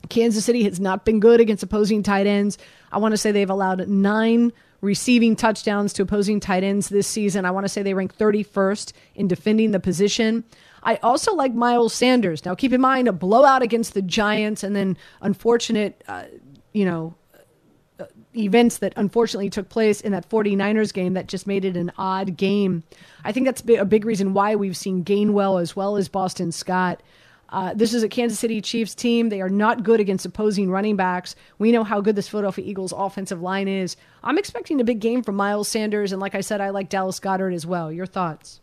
[0.09, 2.59] Kansas City has not been good against opposing tight ends.
[2.91, 7.45] I want to say they've allowed nine receiving touchdowns to opposing tight ends this season.
[7.47, 10.45] I want to say they rank 31st in defending the position.
[10.83, 12.45] I also like Miles Sanders.
[12.45, 16.25] Now, keep in mind a blowout against the Giants and then unfortunate uh,
[16.75, 17.15] you know,
[18.37, 22.37] events that unfortunately took place in that 49ers game that just made it an odd
[22.37, 22.83] game.
[23.25, 27.03] I think that's a big reason why we've seen Gainwell as well as Boston Scott.
[27.51, 29.29] Uh, this is a Kansas City Chiefs team.
[29.29, 31.37] They are not good against opposing running backs.
[31.59, 33.97] We know how good this Philadelphia Eagles offensive line is.
[34.25, 37.21] I'm expecting a big game from Miles Sanders, and like I said, I like Dallas
[37.21, 37.93] Goedert as well.
[37.93, 38.61] Your thoughts?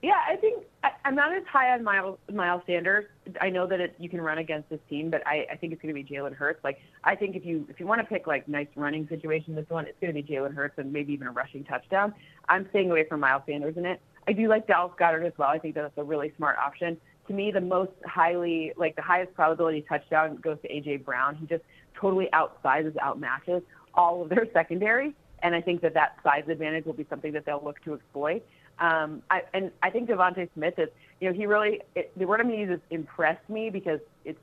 [0.00, 3.04] Yeah, I think I, I'm not as high on Miles, Miles Sanders.
[3.40, 5.82] I know that it, you can run against this team, but I, I think it's
[5.82, 6.62] going to be Jalen Hurts.
[6.64, 9.68] Like I think if you if you want to pick like nice running situation, this
[9.68, 12.14] one it's going to be Jalen Hurts and maybe even a rushing touchdown.
[12.48, 14.00] I'm staying away from Miles Sanders in it.
[14.26, 15.48] I do like Dallas Goedert as well.
[15.48, 16.96] I think that's a really smart option.
[17.28, 21.36] To me, the most highly like the highest probability touchdown goes to AJ Brown.
[21.36, 23.62] He just totally outsizes, outmatches
[23.94, 27.44] all of their secondary, and I think that that size advantage will be something that
[27.44, 28.42] they'll look to exploit.
[28.80, 30.88] Um, I, and I think DeVonta Smith is,
[31.20, 34.00] you know, he really, it, the word I'm going to use is impressed me because
[34.24, 34.38] it's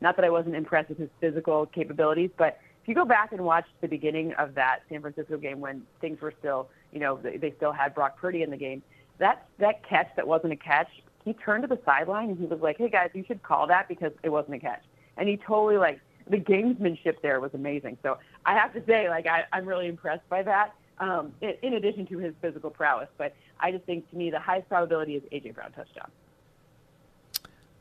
[0.00, 3.42] not that I wasn't impressed with his physical capabilities, but if you go back and
[3.44, 7.36] watch the beginning of that San Francisco game when things were still, you know, they,
[7.36, 8.82] they still had Brock Purdy in the game,
[9.18, 10.88] that, that catch that wasn't a catch,
[11.24, 13.88] he turned to the sideline and he was like, hey guys, you should call that
[13.88, 14.82] because it wasn't a catch.
[15.16, 17.98] And he totally like, the gamesmanship there was amazing.
[18.02, 21.74] So I have to say, like, I, I'm really impressed by that um, in, in
[21.74, 23.08] addition to his physical prowess.
[23.18, 26.10] But I just think to me the highest probability is AJ Brown touchdown.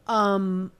[0.07, 0.71] Um,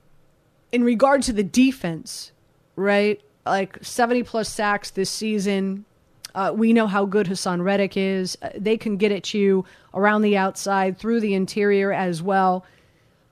[0.72, 2.32] in regard to the defense,
[2.76, 3.22] right?
[3.46, 5.86] Like seventy plus sacks this season.
[6.34, 8.38] Uh, we know how good Haason Reddick is.
[8.42, 12.64] Uh, they can get at you around the outside, through the interior as well.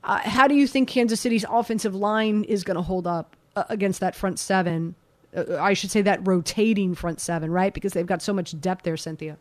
[0.04, 3.64] Uh, how do you think Kansas City's offensive line is going to hold up uh,
[3.68, 4.94] against that front seven?
[5.34, 7.72] Uh, I should say that rotating front seven, right?
[7.72, 9.38] Because they've got so much depth there, Cynthia.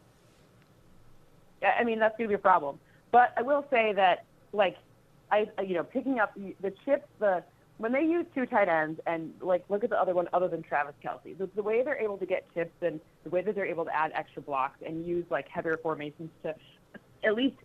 [1.64, 2.80] I mean, that's going to be a problem.
[3.12, 4.78] But I will say that, like,
[5.32, 7.43] I, you know, picking up the chips, the
[7.78, 10.62] when they use two tight ends and like look at the other one other than
[10.62, 13.66] Travis Kelce, the, the way they're able to get chips and the way that they're
[13.66, 16.53] able to add extra blocks and use like heavier formations to
[17.24, 17.55] at least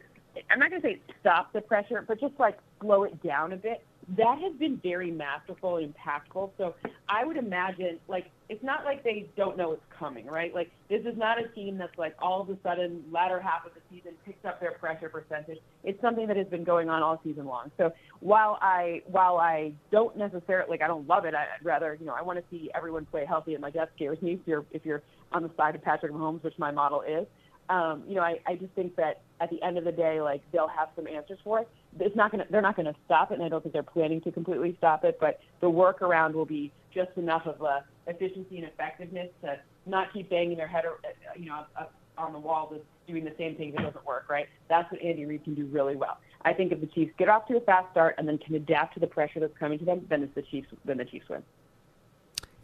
[0.50, 3.56] I'm not going to say stop the pressure, but just like slow it down a
[3.56, 3.84] bit.
[4.16, 6.50] That has been very masterful and impactful.
[6.58, 6.74] So
[7.08, 10.54] I would imagine, like, it's not like they don't know it's coming, right?
[10.54, 13.72] Like, this is not a team that's like all of a sudden, latter half of
[13.72, 15.58] the season, picks up their pressure percentage.
[15.82, 17.70] It's something that has been going on all season long.
[17.78, 21.34] So while I while I don't necessarily like, I don't love it.
[21.34, 24.20] I'd rather, you know, I want to see everyone play healthy, and like that scares
[24.20, 24.32] me.
[24.32, 25.02] If you're if you're
[25.32, 27.26] on the side of Patrick Mahomes, which my model is,
[27.68, 30.42] um, you know, I, I just think that at the end of the day, like
[30.52, 31.68] they'll have some answers for it.
[31.98, 34.32] It's not gonna, they're not gonna stop it, and I don't think they're planning to
[34.32, 35.18] completely stop it.
[35.20, 40.30] But the workaround will be just enough of a efficiency and effectiveness to not keep
[40.30, 43.72] banging their head, uh, you know, up on the wall with doing the same thing
[43.72, 44.26] that doesn't work.
[44.28, 44.46] Right?
[44.68, 46.18] That's what Andy Reid can do really well.
[46.44, 48.94] I think if the Chiefs get off to a fast start and then can adapt
[48.94, 50.68] to the pressure that's coming to them, then it's the Chiefs.
[50.84, 51.42] Then the Chiefs win.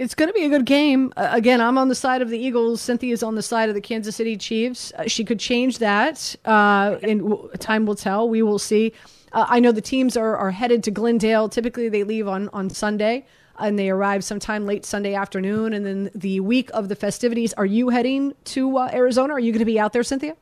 [0.01, 1.13] It's going to be a good game.
[1.15, 2.81] Uh, again, I'm on the side of the Eagles.
[2.81, 4.95] Cynthia's on the side of the Kansas City Chiefs.
[4.97, 8.27] Uh, she could change that, uh, and w- time will tell.
[8.27, 8.95] We will see.
[9.33, 11.51] Uh, I know the teams are, are headed to Glendale.
[11.51, 13.27] Typically, they leave on, on Sunday
[13.59, 15.75] and they arrive sometime late Sunday afternoon.
[15.75, 19.35] And then the week of the festivities, are you heading to uh, Arizona?
[19.35, 20.35] Are you going to be out there, Cynthia?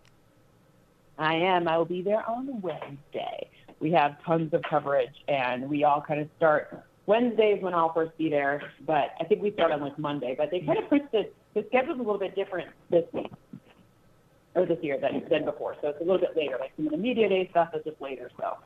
[1.18, 1.66] I am.
[1.66, 3.50] I will be there on Wednesday.
[3.80, 8.16] We have tons of coverage, and we all kind of start Wednesdays when I'll first
[8.18, 10.34] be there, but I think we start on like Monday.
[10.36, 13.32] But they kind of pushed the the schedule's a little bit different this week
[14.54, 16.56] or this year than than before, so it's a little bit later.
[16.60, 18.30] Like some of the media day stuff is just later.
[18.38, 18.58] So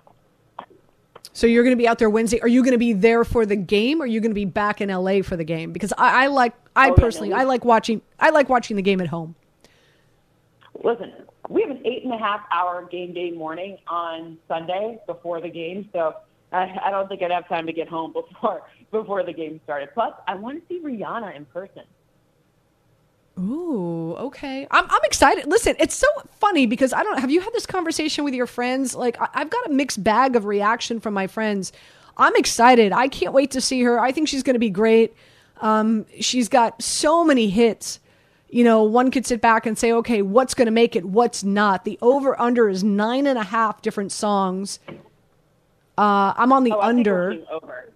[1.32, 2.40] So you're going to be out there Wednesday.
[2.40, 4.00] Are you going to be there for the game?
[4.00, 5.72] Or are you going to be back in LA for the game?
[5.72, 8.76] Because I, I like, I Oh, yeah, personally, no, I like watching, I like watching
[8.76, 9.34] the game at home.
[10.82, 11.12] listen,
[11.48, 15.48] we have an eight and a half hour game day morning on Sunday before the
[15.48, 16.14] game, so
[16.52, 19.90] I, I don't think I'd have time to get home before before the game started.
[19.94, 21.82] Plus, I want to see Rihanna in person.
[23.38, 24.66] Ooh, okay.
[24.70, 25.46] I'm, I'm excited.
[25.46, 26.06] Listen, it's so
[26.38, 28.94] funny because I don't have you had this conversation with your friends?
[28.94, 31.72] Like, I, I've got a mixed bag of reaction from my friends.
[32.16, 32.92] I'm excited.
[32.92, 33.98] I can't wait to see her.
[33.98, 35.14] I think she's going to be great.
[35.62, 38.00] Um, she's got so many hits.
[38.50, 41.06] You know, one could sit back and say, okay, what's going to make it?
[41.06, 41.86] What's not?
[41.86, 44.78] The over under is nine and a half different songs.
[45.98, 47.44] Uh, I'm on the Oh, think under.
[47.50, 47.92] over.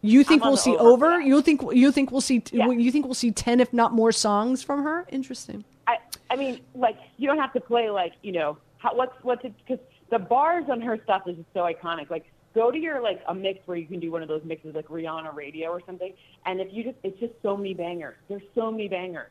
[0.00, 1.20] You think I'm we'll see over over?
[1.20, 2.42] You think you think we'll see?
[2.52, 5.06] You think we'll see ten, if not more, songs from her?
[5.10, 5.64] Interesting.
[5.86, 5.96] I
[6.30, 9.54] I mean, like you don't have to play like you know how, what's what's it
[9.58, 12.10] because the bars on her stuff is just so iconic.
[12.10, 14.74] Like go to your like a mix where you can do one of those mixes
[14.74, 16.12] like Rihanna Radio or something,
[16.44, 18.16] and if you just it's just so many bangers.
[18.28, 19.30] There's so many bangers.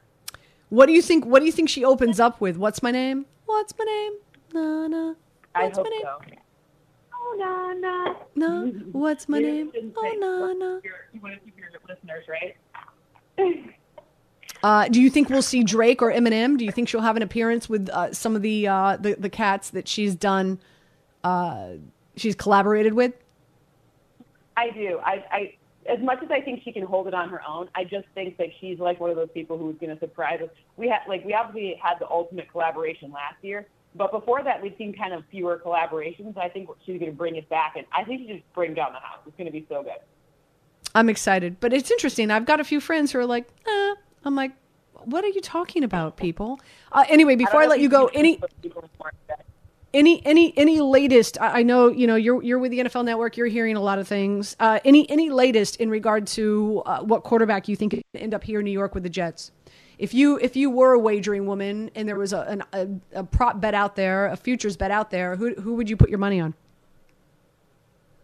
[0.69, 1.25] What do you think?
[1.25, 2.57] What do you think she opens up with?
[2.57, 3.27] What's my name?
[3.45, 4.13] What's my name?
[4.53, 5.13] Na na.
[5.53, 6.01] I What's hope my name?
[6.01, 6.19] so.
[7.25, 8.15] Oh na na.
[8.35, 8.67] No.
[8.91, 9.71] What's my You name?
[9.95, 10.79] Oh say- na na.
[11.13, 12.55] You want to keep your listeners right.
[14.63, 16.57] Uh, do you think we'll see Drake or Eminem?
[16.57, 19.29] Do you think she'll have an appearance with uh, some of the, uh, the the
[19.29, 20.59] cats that she's done?
[21.23, 21.71] Uh,
[22.15, 23.13] she's collaborated with.
[24.55, 24.99] I do.
[25.03, 25.55] I, I
[25.91, 28.37] as much as I think she can hold it on her own, I just think
[28.37, 30.49] that she's like one of those people who's going to surprise us.
[30.77, 34.75] We had like we obviously had the ultimate collaboration last year, but before that we've
[34.77, 36.37] seen kind of fewer collaborations.
[36.37, 38.93] I think she's going to bring it back, and I think she just bring down
[38.93, 39.19] the house.
[39.25, 39.99] It's going to be so good.
[40.95, 42.29] I'm excited, but it's interesting.
[42.31, 43.95] I've got a few friends who are like, eh.
[44.25, 44.51] I'm like,
[45.05, 46.59] what are you talking about, people?
[46.91, 49.45] Uh, anyway, before I, don't let you go, any people are more upset.
[49.93, 51.39] any any any latest?
[51.41, 53.37] I, I know you know you're you're with the NFL Network.
[53.37, 54.55] You're hearing a lot of things.
[54.59, 58.59] Uh, any any latest in regard to uh, what quarterback you think end up here
[58.59, 59.51] in New York with the Jets?
[59.97, 63.23] If you if you were a wagering woman and there was a an, a, a
[63.23, 66.19] prop bet out there, a futures bet out there, who who would you put your
[66.19, 66.53] money on?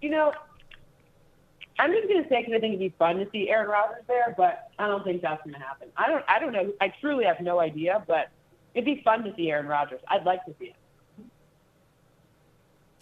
[0.01, 0.31] You know,
[1.77, 4.03] I'm just going to say because I think it'd be fun to see Aaron Rodgers
[4.07, 5.89] there, but I don't think that's going to happen.
[5.95, 6.23] I don't.
[6.27, 6.73] I don't know.
[6.81, 8.29] I truly have no idea, but
[8.73, 10.01] it'd be fun to see Aaron Rodgers.
[10.07, 10.75] I'd like to see it.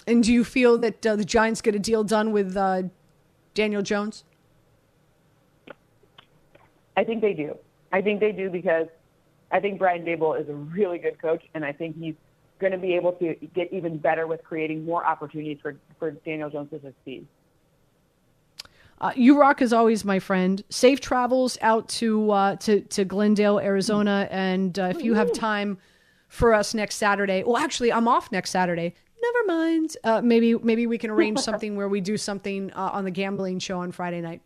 [0.05, 2.83] And do you feel that uh, the Giants get a deal done with uh,
[3.53, 4.23] Daniel Jones?
[6.95, 7.57] I think they do.
[7.91, 8.87] I think they do because
[9.51, 12.15] I think Brian Daboll is a really good coach, and I think he's
[12.59, 16.49] going to be able to get even better with creating more opportunities for, for Daniel
[16.49, 17.27] Jones to succeed.
[18.99, 20.63] Uh, you rock as always, my friend.
[20.69, 25.77] Safe travels out to uh, to to Glendale, Arizona, and uh, if you have time
[26.29, 28.95] for us next Saturday, well, actually, I'm off next Saturday.
[29.21, 29.97] Never mind.
[30.03, 33.59] Uh, maybe maybe we can arrange something where we do something uh, on the gambling
[33.59, 34.41] show on Friday night.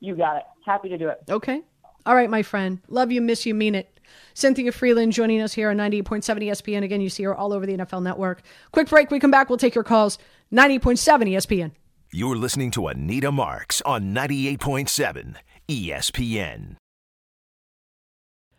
[0.00, 0.42] You got it.
[0.66, 1.20] Happy to do it.
[1.30, 1.62] Okay.
[2.08, 2.80] All right, my friend.
[2.88, 4.00] Love you, miss you, mean it.
[4.32, 6.82] Cynthia Frelund joining us here on 98.7 ESPN.
[6.82, 8.40] Again, you see her all over the NFL network.
[8.72, 9.10] Quick break.
[9.10, 9.50] We come back.
[9.50, 10.16] We'll take your calls.
[10.50, 11.72] 98.7 ESPN.
[12.10, 15.34] You're listening to Anita Marks on 98.7
[15.68, 16.76] ESPN.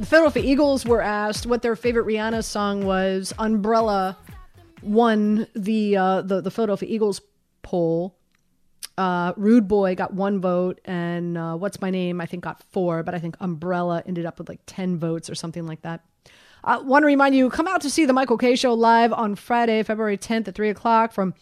[0.00, 3.34] The Philadelphia Eagles were asked what their favorite Rihanna song was.
[3.38, 4.16] Umbrella
[4.82, 7.20] won the uh, the, the Philadelphia Eagles
[7.60, 8.16] poll.
[8.96, 13.02] Uh, Rude Boy got one vote, and uh, What's My Name I think got four,
[13.02, 16.02] but I think Umbrella ended up with like ten votes or something like that.
[16.64, 19.12] I uh, want to remind you, come out to see the Michael Kay Show live
[19.12, 21.34] on Friday, February 10th at 3 o'clock from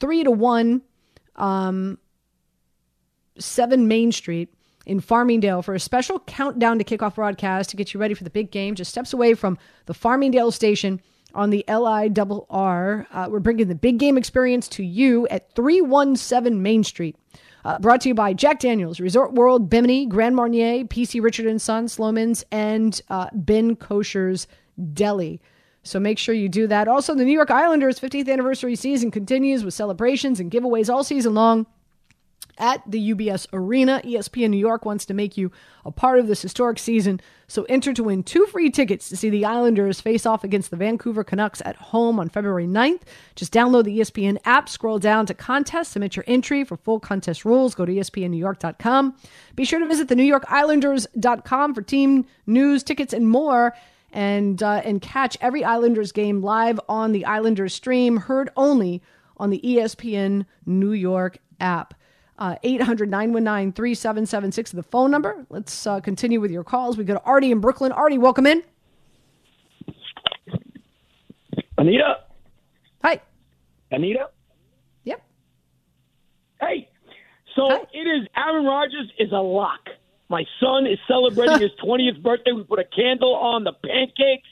[0.00, 0.82] 3 to 1,
[1.36, 1.98] um,
[3.38, 4.52] 7 Main Street
[4.86, 8.30] in Farmingdale for a special countdown to kickoff broadcast to get you ready for the
[8.30, 8.74] big game.
[8.74, 11.00] Just steps away from the Farmingdale station
[11.34, 13.06] on the LIRR.
[13.10, 17.16] Uh, we're bringing the big game experience to you at 317 Main Street.
[17.64, 21.62] Uh, brought to you by Jack Daniels, Resort World, Bimini, Grand Marnier, PC Richard and
[21.62, 24.48] Son, Sloman's, and uh, Ben Kosher's
[24.92, 25.40] Deli.
[25.84, 26.88] So make sure you do that.
[26.88, 31.34] Also, the New York Islanders' 50th anniversary season continues with celebrations and giveaways all season
[31.34, 31.66] long
[32.58, 34.00] at the UBS Arena.
[34.04, 35.50] ESPN New York wants to make you
[35.84, 39.30] a part of this historic season, so enter to win two free tickets to see
[39.30, 43.02] the Islanders face off against the Vancouver Canucks at home on February 9th.
[43.34, 47.44] Just download the ESPN app, scroll down to contest, submit your entry for full contest
[47.44, 47.74] rules.
[47.74, 49.16] Go to espnnewyork.com.
[49.56, 53.74] Be sure to visit the newyorkislanders.com for team news, tickets, and more.
[54.14, 59.00] And, uh, and catch every Islanders game live on the Islanders stream, heard only
[59.38, 61.94] on the ESPN New York app.
[62.38, 65.46] Uh, 800 919 3776 the phone number.
[65.50, 66.96] Let's uh, continue with your calls.
[66.96, 67.92] We go to Artie in Brooklyn.
[67.92, 68.62] Artie, welcome in.
[71.78, 72.20] Anita?
[73.02, 73.20] Hi.
[73.90, 74.30] Anita?
[75.04, 75.22] Yep.
[76.60, 76.88] Hey.
[77.54, 79.80] So it is Aaron Rodgers is a lock.
[80.28, 82.52] My son is celebrating his 20th birthday.
[82.52, 84.48] We put a candle on the pancakes.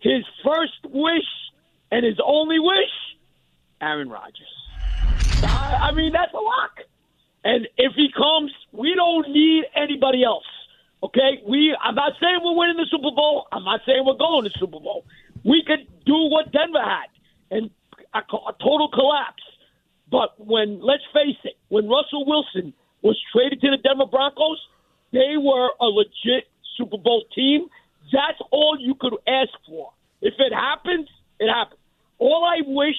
[0.00, 1.22] His first wish
[1.92, 2.90] and his only wish,
[3.80, 4.48] Aaron Rodgers.
[5.44, 6.80] I, I mean, that's a lock.
[7.44, 10.46] And if he comes, we don't need anybody else.
[11.02, 11.42] Okay?
[11.46, 13.46] We I'm not saying we're winning the Super Bowl.
[13.52, 15.04] I'm not saying we're going to the Super Bowl.
[15.44, 17.10] We could do what Denver had
[17.50, 17.70] and
[18.14, 19.42] a, a total collapse.
[20.10, 22.72] But when let's face it, when Russell Wilson
[23.02, 24.60] was traded to the Denver Broncos,
[25.12, 27.66] they were a legit Super Bowl team.
[28.12, 29.90] That's all you could ask for.
[30.20, 31.08] If it happens,
[31.40, 31.80] it happens.
[32.18, 32.96] All I wish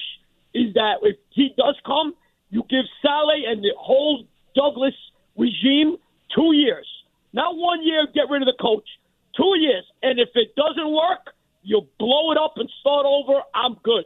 [0.53, 2.13] is that if he does come,
[2.49, 4.25] you give Saleh and the whole
[4.55, 4.93] Douglas
[5.37, 5.97] regime
[6.35, 6.87] two years.
[7.33, 8.87] Not one year, get rid of the coach.
[9.35, 9.85] Two years.
[10.03, 11.33] And if it doesn't work,
[11.63, 13.41] you blow it up and start over.
[13.55, 14.05] I'm good.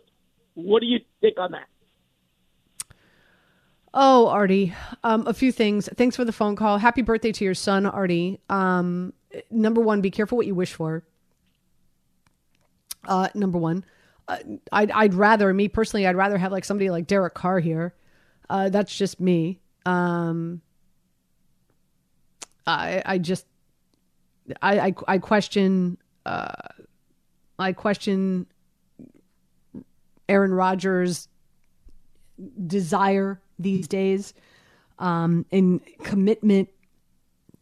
[0.54, 1.68] What do you think on that?
[3.94, 4.74] Oh, Artie,
[5.04, 5.90] um, a few things.
[5.96, 6.78] Thanks for the phone call.
[6.78, 8.40] Happy birthday to your son, Artie.
[8.50, 9.14] Um,
[9.50, 11.04] number one, be careful what you wish for.
[13.08, 13.84] Uh, number one,
[14.28, 14.38] uh,
[14.72, 17.96] I'd, I'd rather, me personally, I'd rather have like somebody like Derek Carr here.
[18.50, 19.60] Uh, that's just me.
[19.88, 20.62] Um,
[22.66, 23.46] I, I just,
[24.62, 26.52] I, I, I question, uh,
[27.58, 28.48] I question
[30.28, 31.30] Aaron Rodgers'
[32.68, 34.34] desire these days,
[35.00, 36.68] um, and commitment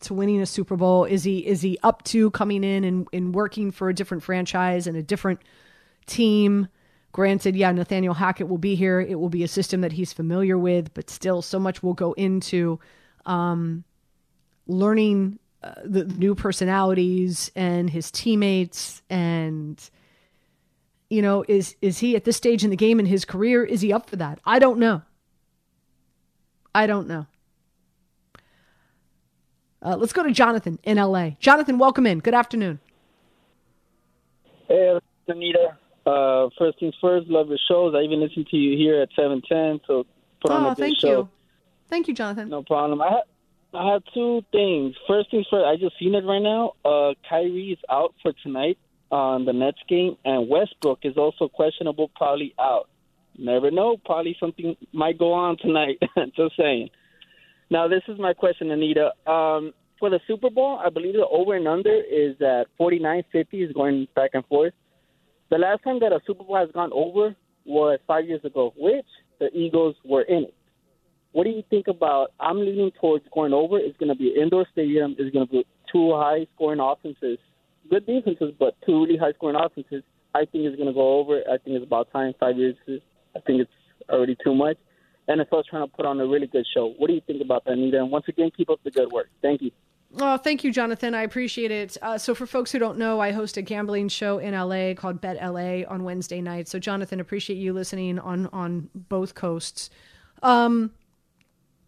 [0.02, 1.06] to winning a Super Bowl.
[1.06, 4.88] Is he is he up to coming in and, and working for a different franchise
[4.88, 5.42] and a different
[6.08, 6.68] team?
[7.16, 9.00] Granted, yeah, Nathaniel Hackett will be here.
[9.00, 12.12] It will be a system that he's familiar with, but still, so much will go
[12.12, 12.78] into
[13.26, 13.86] um,
[14.68, 19.02] learning uh, the new personalities and his teammates.
[19.10, 19.82] And
[21.10, 23.64] you know, is is he at this stage in the game in his career?
[23.64, 24.42] Is he up for that?
[24.46, 25.02] I don't know.
[26.76, 27.28] I don't know.
[29.82, 31.30] Uh, let's go to Jonathan in LA.
[31.40, 32.20] Jonathan, welcome in.
[32.20, 32.82] Good afternoon.
[34.68, 35.00] Hey,
[35.30, 35.78] Anita.
[36.06, 37.96] Uh, first things first, love your shows.
[37.96, 39.80] I even listen to you here at seven ten.
[39.88, 40.06] So
[40.42, 41.08] put on oh, a good thank show.
[41.08, 41.30] you.
[41.90, 42.50] Thank you, Jonathan.
[42.50, 43.02] No problem.
[43.02, 43.24] I have
[43.74, 44.96] I have two things.
[45.08, 45.66] First things first.
[45.66, 46.74] I just seen it right now.
[46.84, 48.78] Uh, Kyrie is out for tonight
[49.12, 52.90] on the Nets game, and Westbrook is also questionable, probably out.
[53.38, 53.98] Never know.
[54.06, 56.02] Probably something might go on tonight.
[56.36, 56.90] just saying.
[57.70, 59.12] Now, this is my question, Anita.
[59.30, 63.24] Um, for the Super Bowl, I believe the over and under is at forty nine
[63.32, 63.64] fifty.
[63.64, 64.74] Is going back and forth.
[65.50, 67.36] The last time that a Super Bowl has gone over
[67.66, 69.06] was five years ago, which
[69.40, 70.54] the Eagles were in it.
[71.34, 72.32] What do you think about?
[72.40, 73.78] I'm leaning towards going over.
[73.78, 75.16] It's going to be an indoor stadium.
[75.20, 77.38] It's going to be two high scoring offenses,
[77.90, 80.04] good defenses, but two really high scoring offenses.
[80.34, 81.42] I think it's going to go over.
[81.42, 82.34] I think it's about time.
[82.40, 82.76] Five years.
[82.88, 83.72] I think it's
[84.10, 84.78] already too much.
[85.30, 86.94] NFL's trying to put on a really good show.
[86.98, 87.98] What do you think about that, Anita?
[87.98, 89.28] And once again, keep up the good work.
[89.42, 89.72] Thank you.
[90.18, 91.14] Oh, thank you, Jonathan.
[91.14, 91.98] I appreciate it.
[92.02, 95.20] Uh, so, for folks who don't know, I host a gambling show in LA called
[95.20, 96.72] Bet LA on Wednesday nights.
[96.72, 99.90] So, Jonathan, appreciate you listening on on both coasts.
[100.42, 100.92] Um,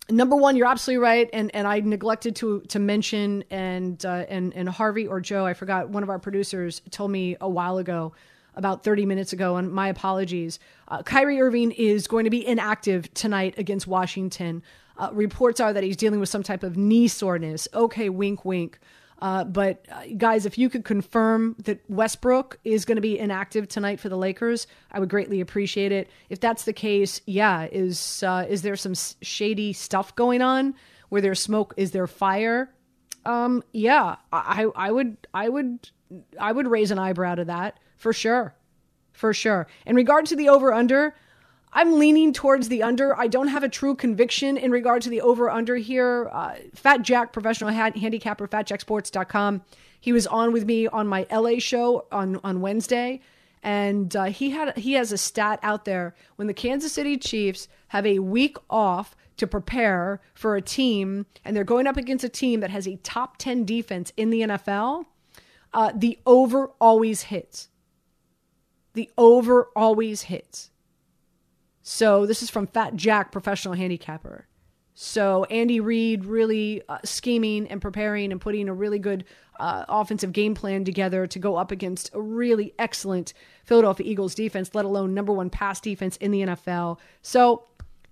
[0.09, 4.53] number one, you're absolutely right, and and I neglected to to mention and uh, and
[4.55, 5.89] and Harvey or Joe, I forgot.
[5.89, 8.13] One of our producers told me a while ago,
[8.57, 10.59] about 30 minutes ago, and my apologies.
[10.89, 14.63] Uh, Kyrie Irving is going to be inactive tonight against Washington.
[14.97, 17.67] Uh, reports are that he's dealing with some type of knee soreness.
[17.73, 18.79] Okay, wink, wink.
[19.19, 23.67] Uh, but uh, guys, if you could confirm that Westbrook is going to be inactive
[23.67, 26.09] tonight for the Lakers, I would greatly appreciate it.
[26.29, 30.75] If that's the case, yeah, is uh, is there some shady stuff going on?
[31.09, 32.69] Where there's smoke, is there fire?
[33.25, 35.89] Um, yeah, I, I would, I would,
[36.39, 38.55] I would raise an eyebrow to that for sure,
[39.13, 39.67] for sure.
[39.85, 41.15] In regard to the over under,
[41.77, 43.15] I'm leaning towards the under.
[43.15, 46.27] I don't have a true conviction in regard to the over under here.
[46.33, 49.61] Uh, Fat Jack, professional ha- handicapper, fatjacksports.com.
[49.99, 53.21] He was on with me on my LA show on, on Wednesday.
[53.61, 57.67] And uh, he had he has a stat out there when the Kansas City Chiefs
[57.89, 62.29] have a week off to prepare for a team, and they're going up against a
[62.29, 65.05] team that has a top ten defense in the NFL.
[65.73, 67.69] Uh, the over always hits.
[68.93, 70.71] The over always hits.
[71.89, 74.45] So this is from Fat Jack, professional handicapper.
[74.93, 79.23] So Andy Reid really uh, scheming and preparing and putting a really good
[79.57, 83.31] uh, offensive game plan together to go up against a really excellent
[83.63, 86.99] Philadelphia Eagles defense, let alone number one pass defense in the NFL.
[87.21, 87.63] So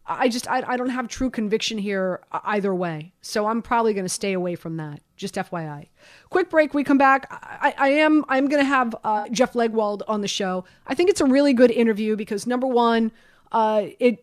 [0.05, 3.11] I just I, I don't have true conviction here either way.
[3.19, 5.01] So I'm probably going to stay away from that.
[5.17, 5.89] Just FYI.
[6.29, 6.73] Quick break.
[6.73, 7.27] We come back.
[7.29, 10.63] I, I am I'm going to have uh, Jeff Legwold on the show.
[10.87, 13.11] I think it's a really good interview because number one,
[13.55, 14.21] uh, it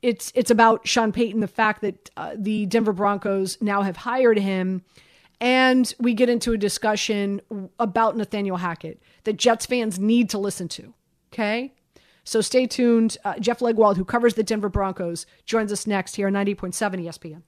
[0.00, 4.38] it's it's about Sean Payton, the fact that uh, the Denver Broncos now have hired
[4.38, 4.82] him,
[5.40, 7.42] and we get into a discussion
[7.80, 10.94] about Nathaniel Hackett that Jets fans need to listen to.
[11.32, 11.74] Okay,
[12.22, 13.18] so stay tuned.
[13.24, 16.72] Uh, Jeff Legwold, who covers the Denver Broncos, joins us next here on 90.7
[17.04, 17.42] ESPN.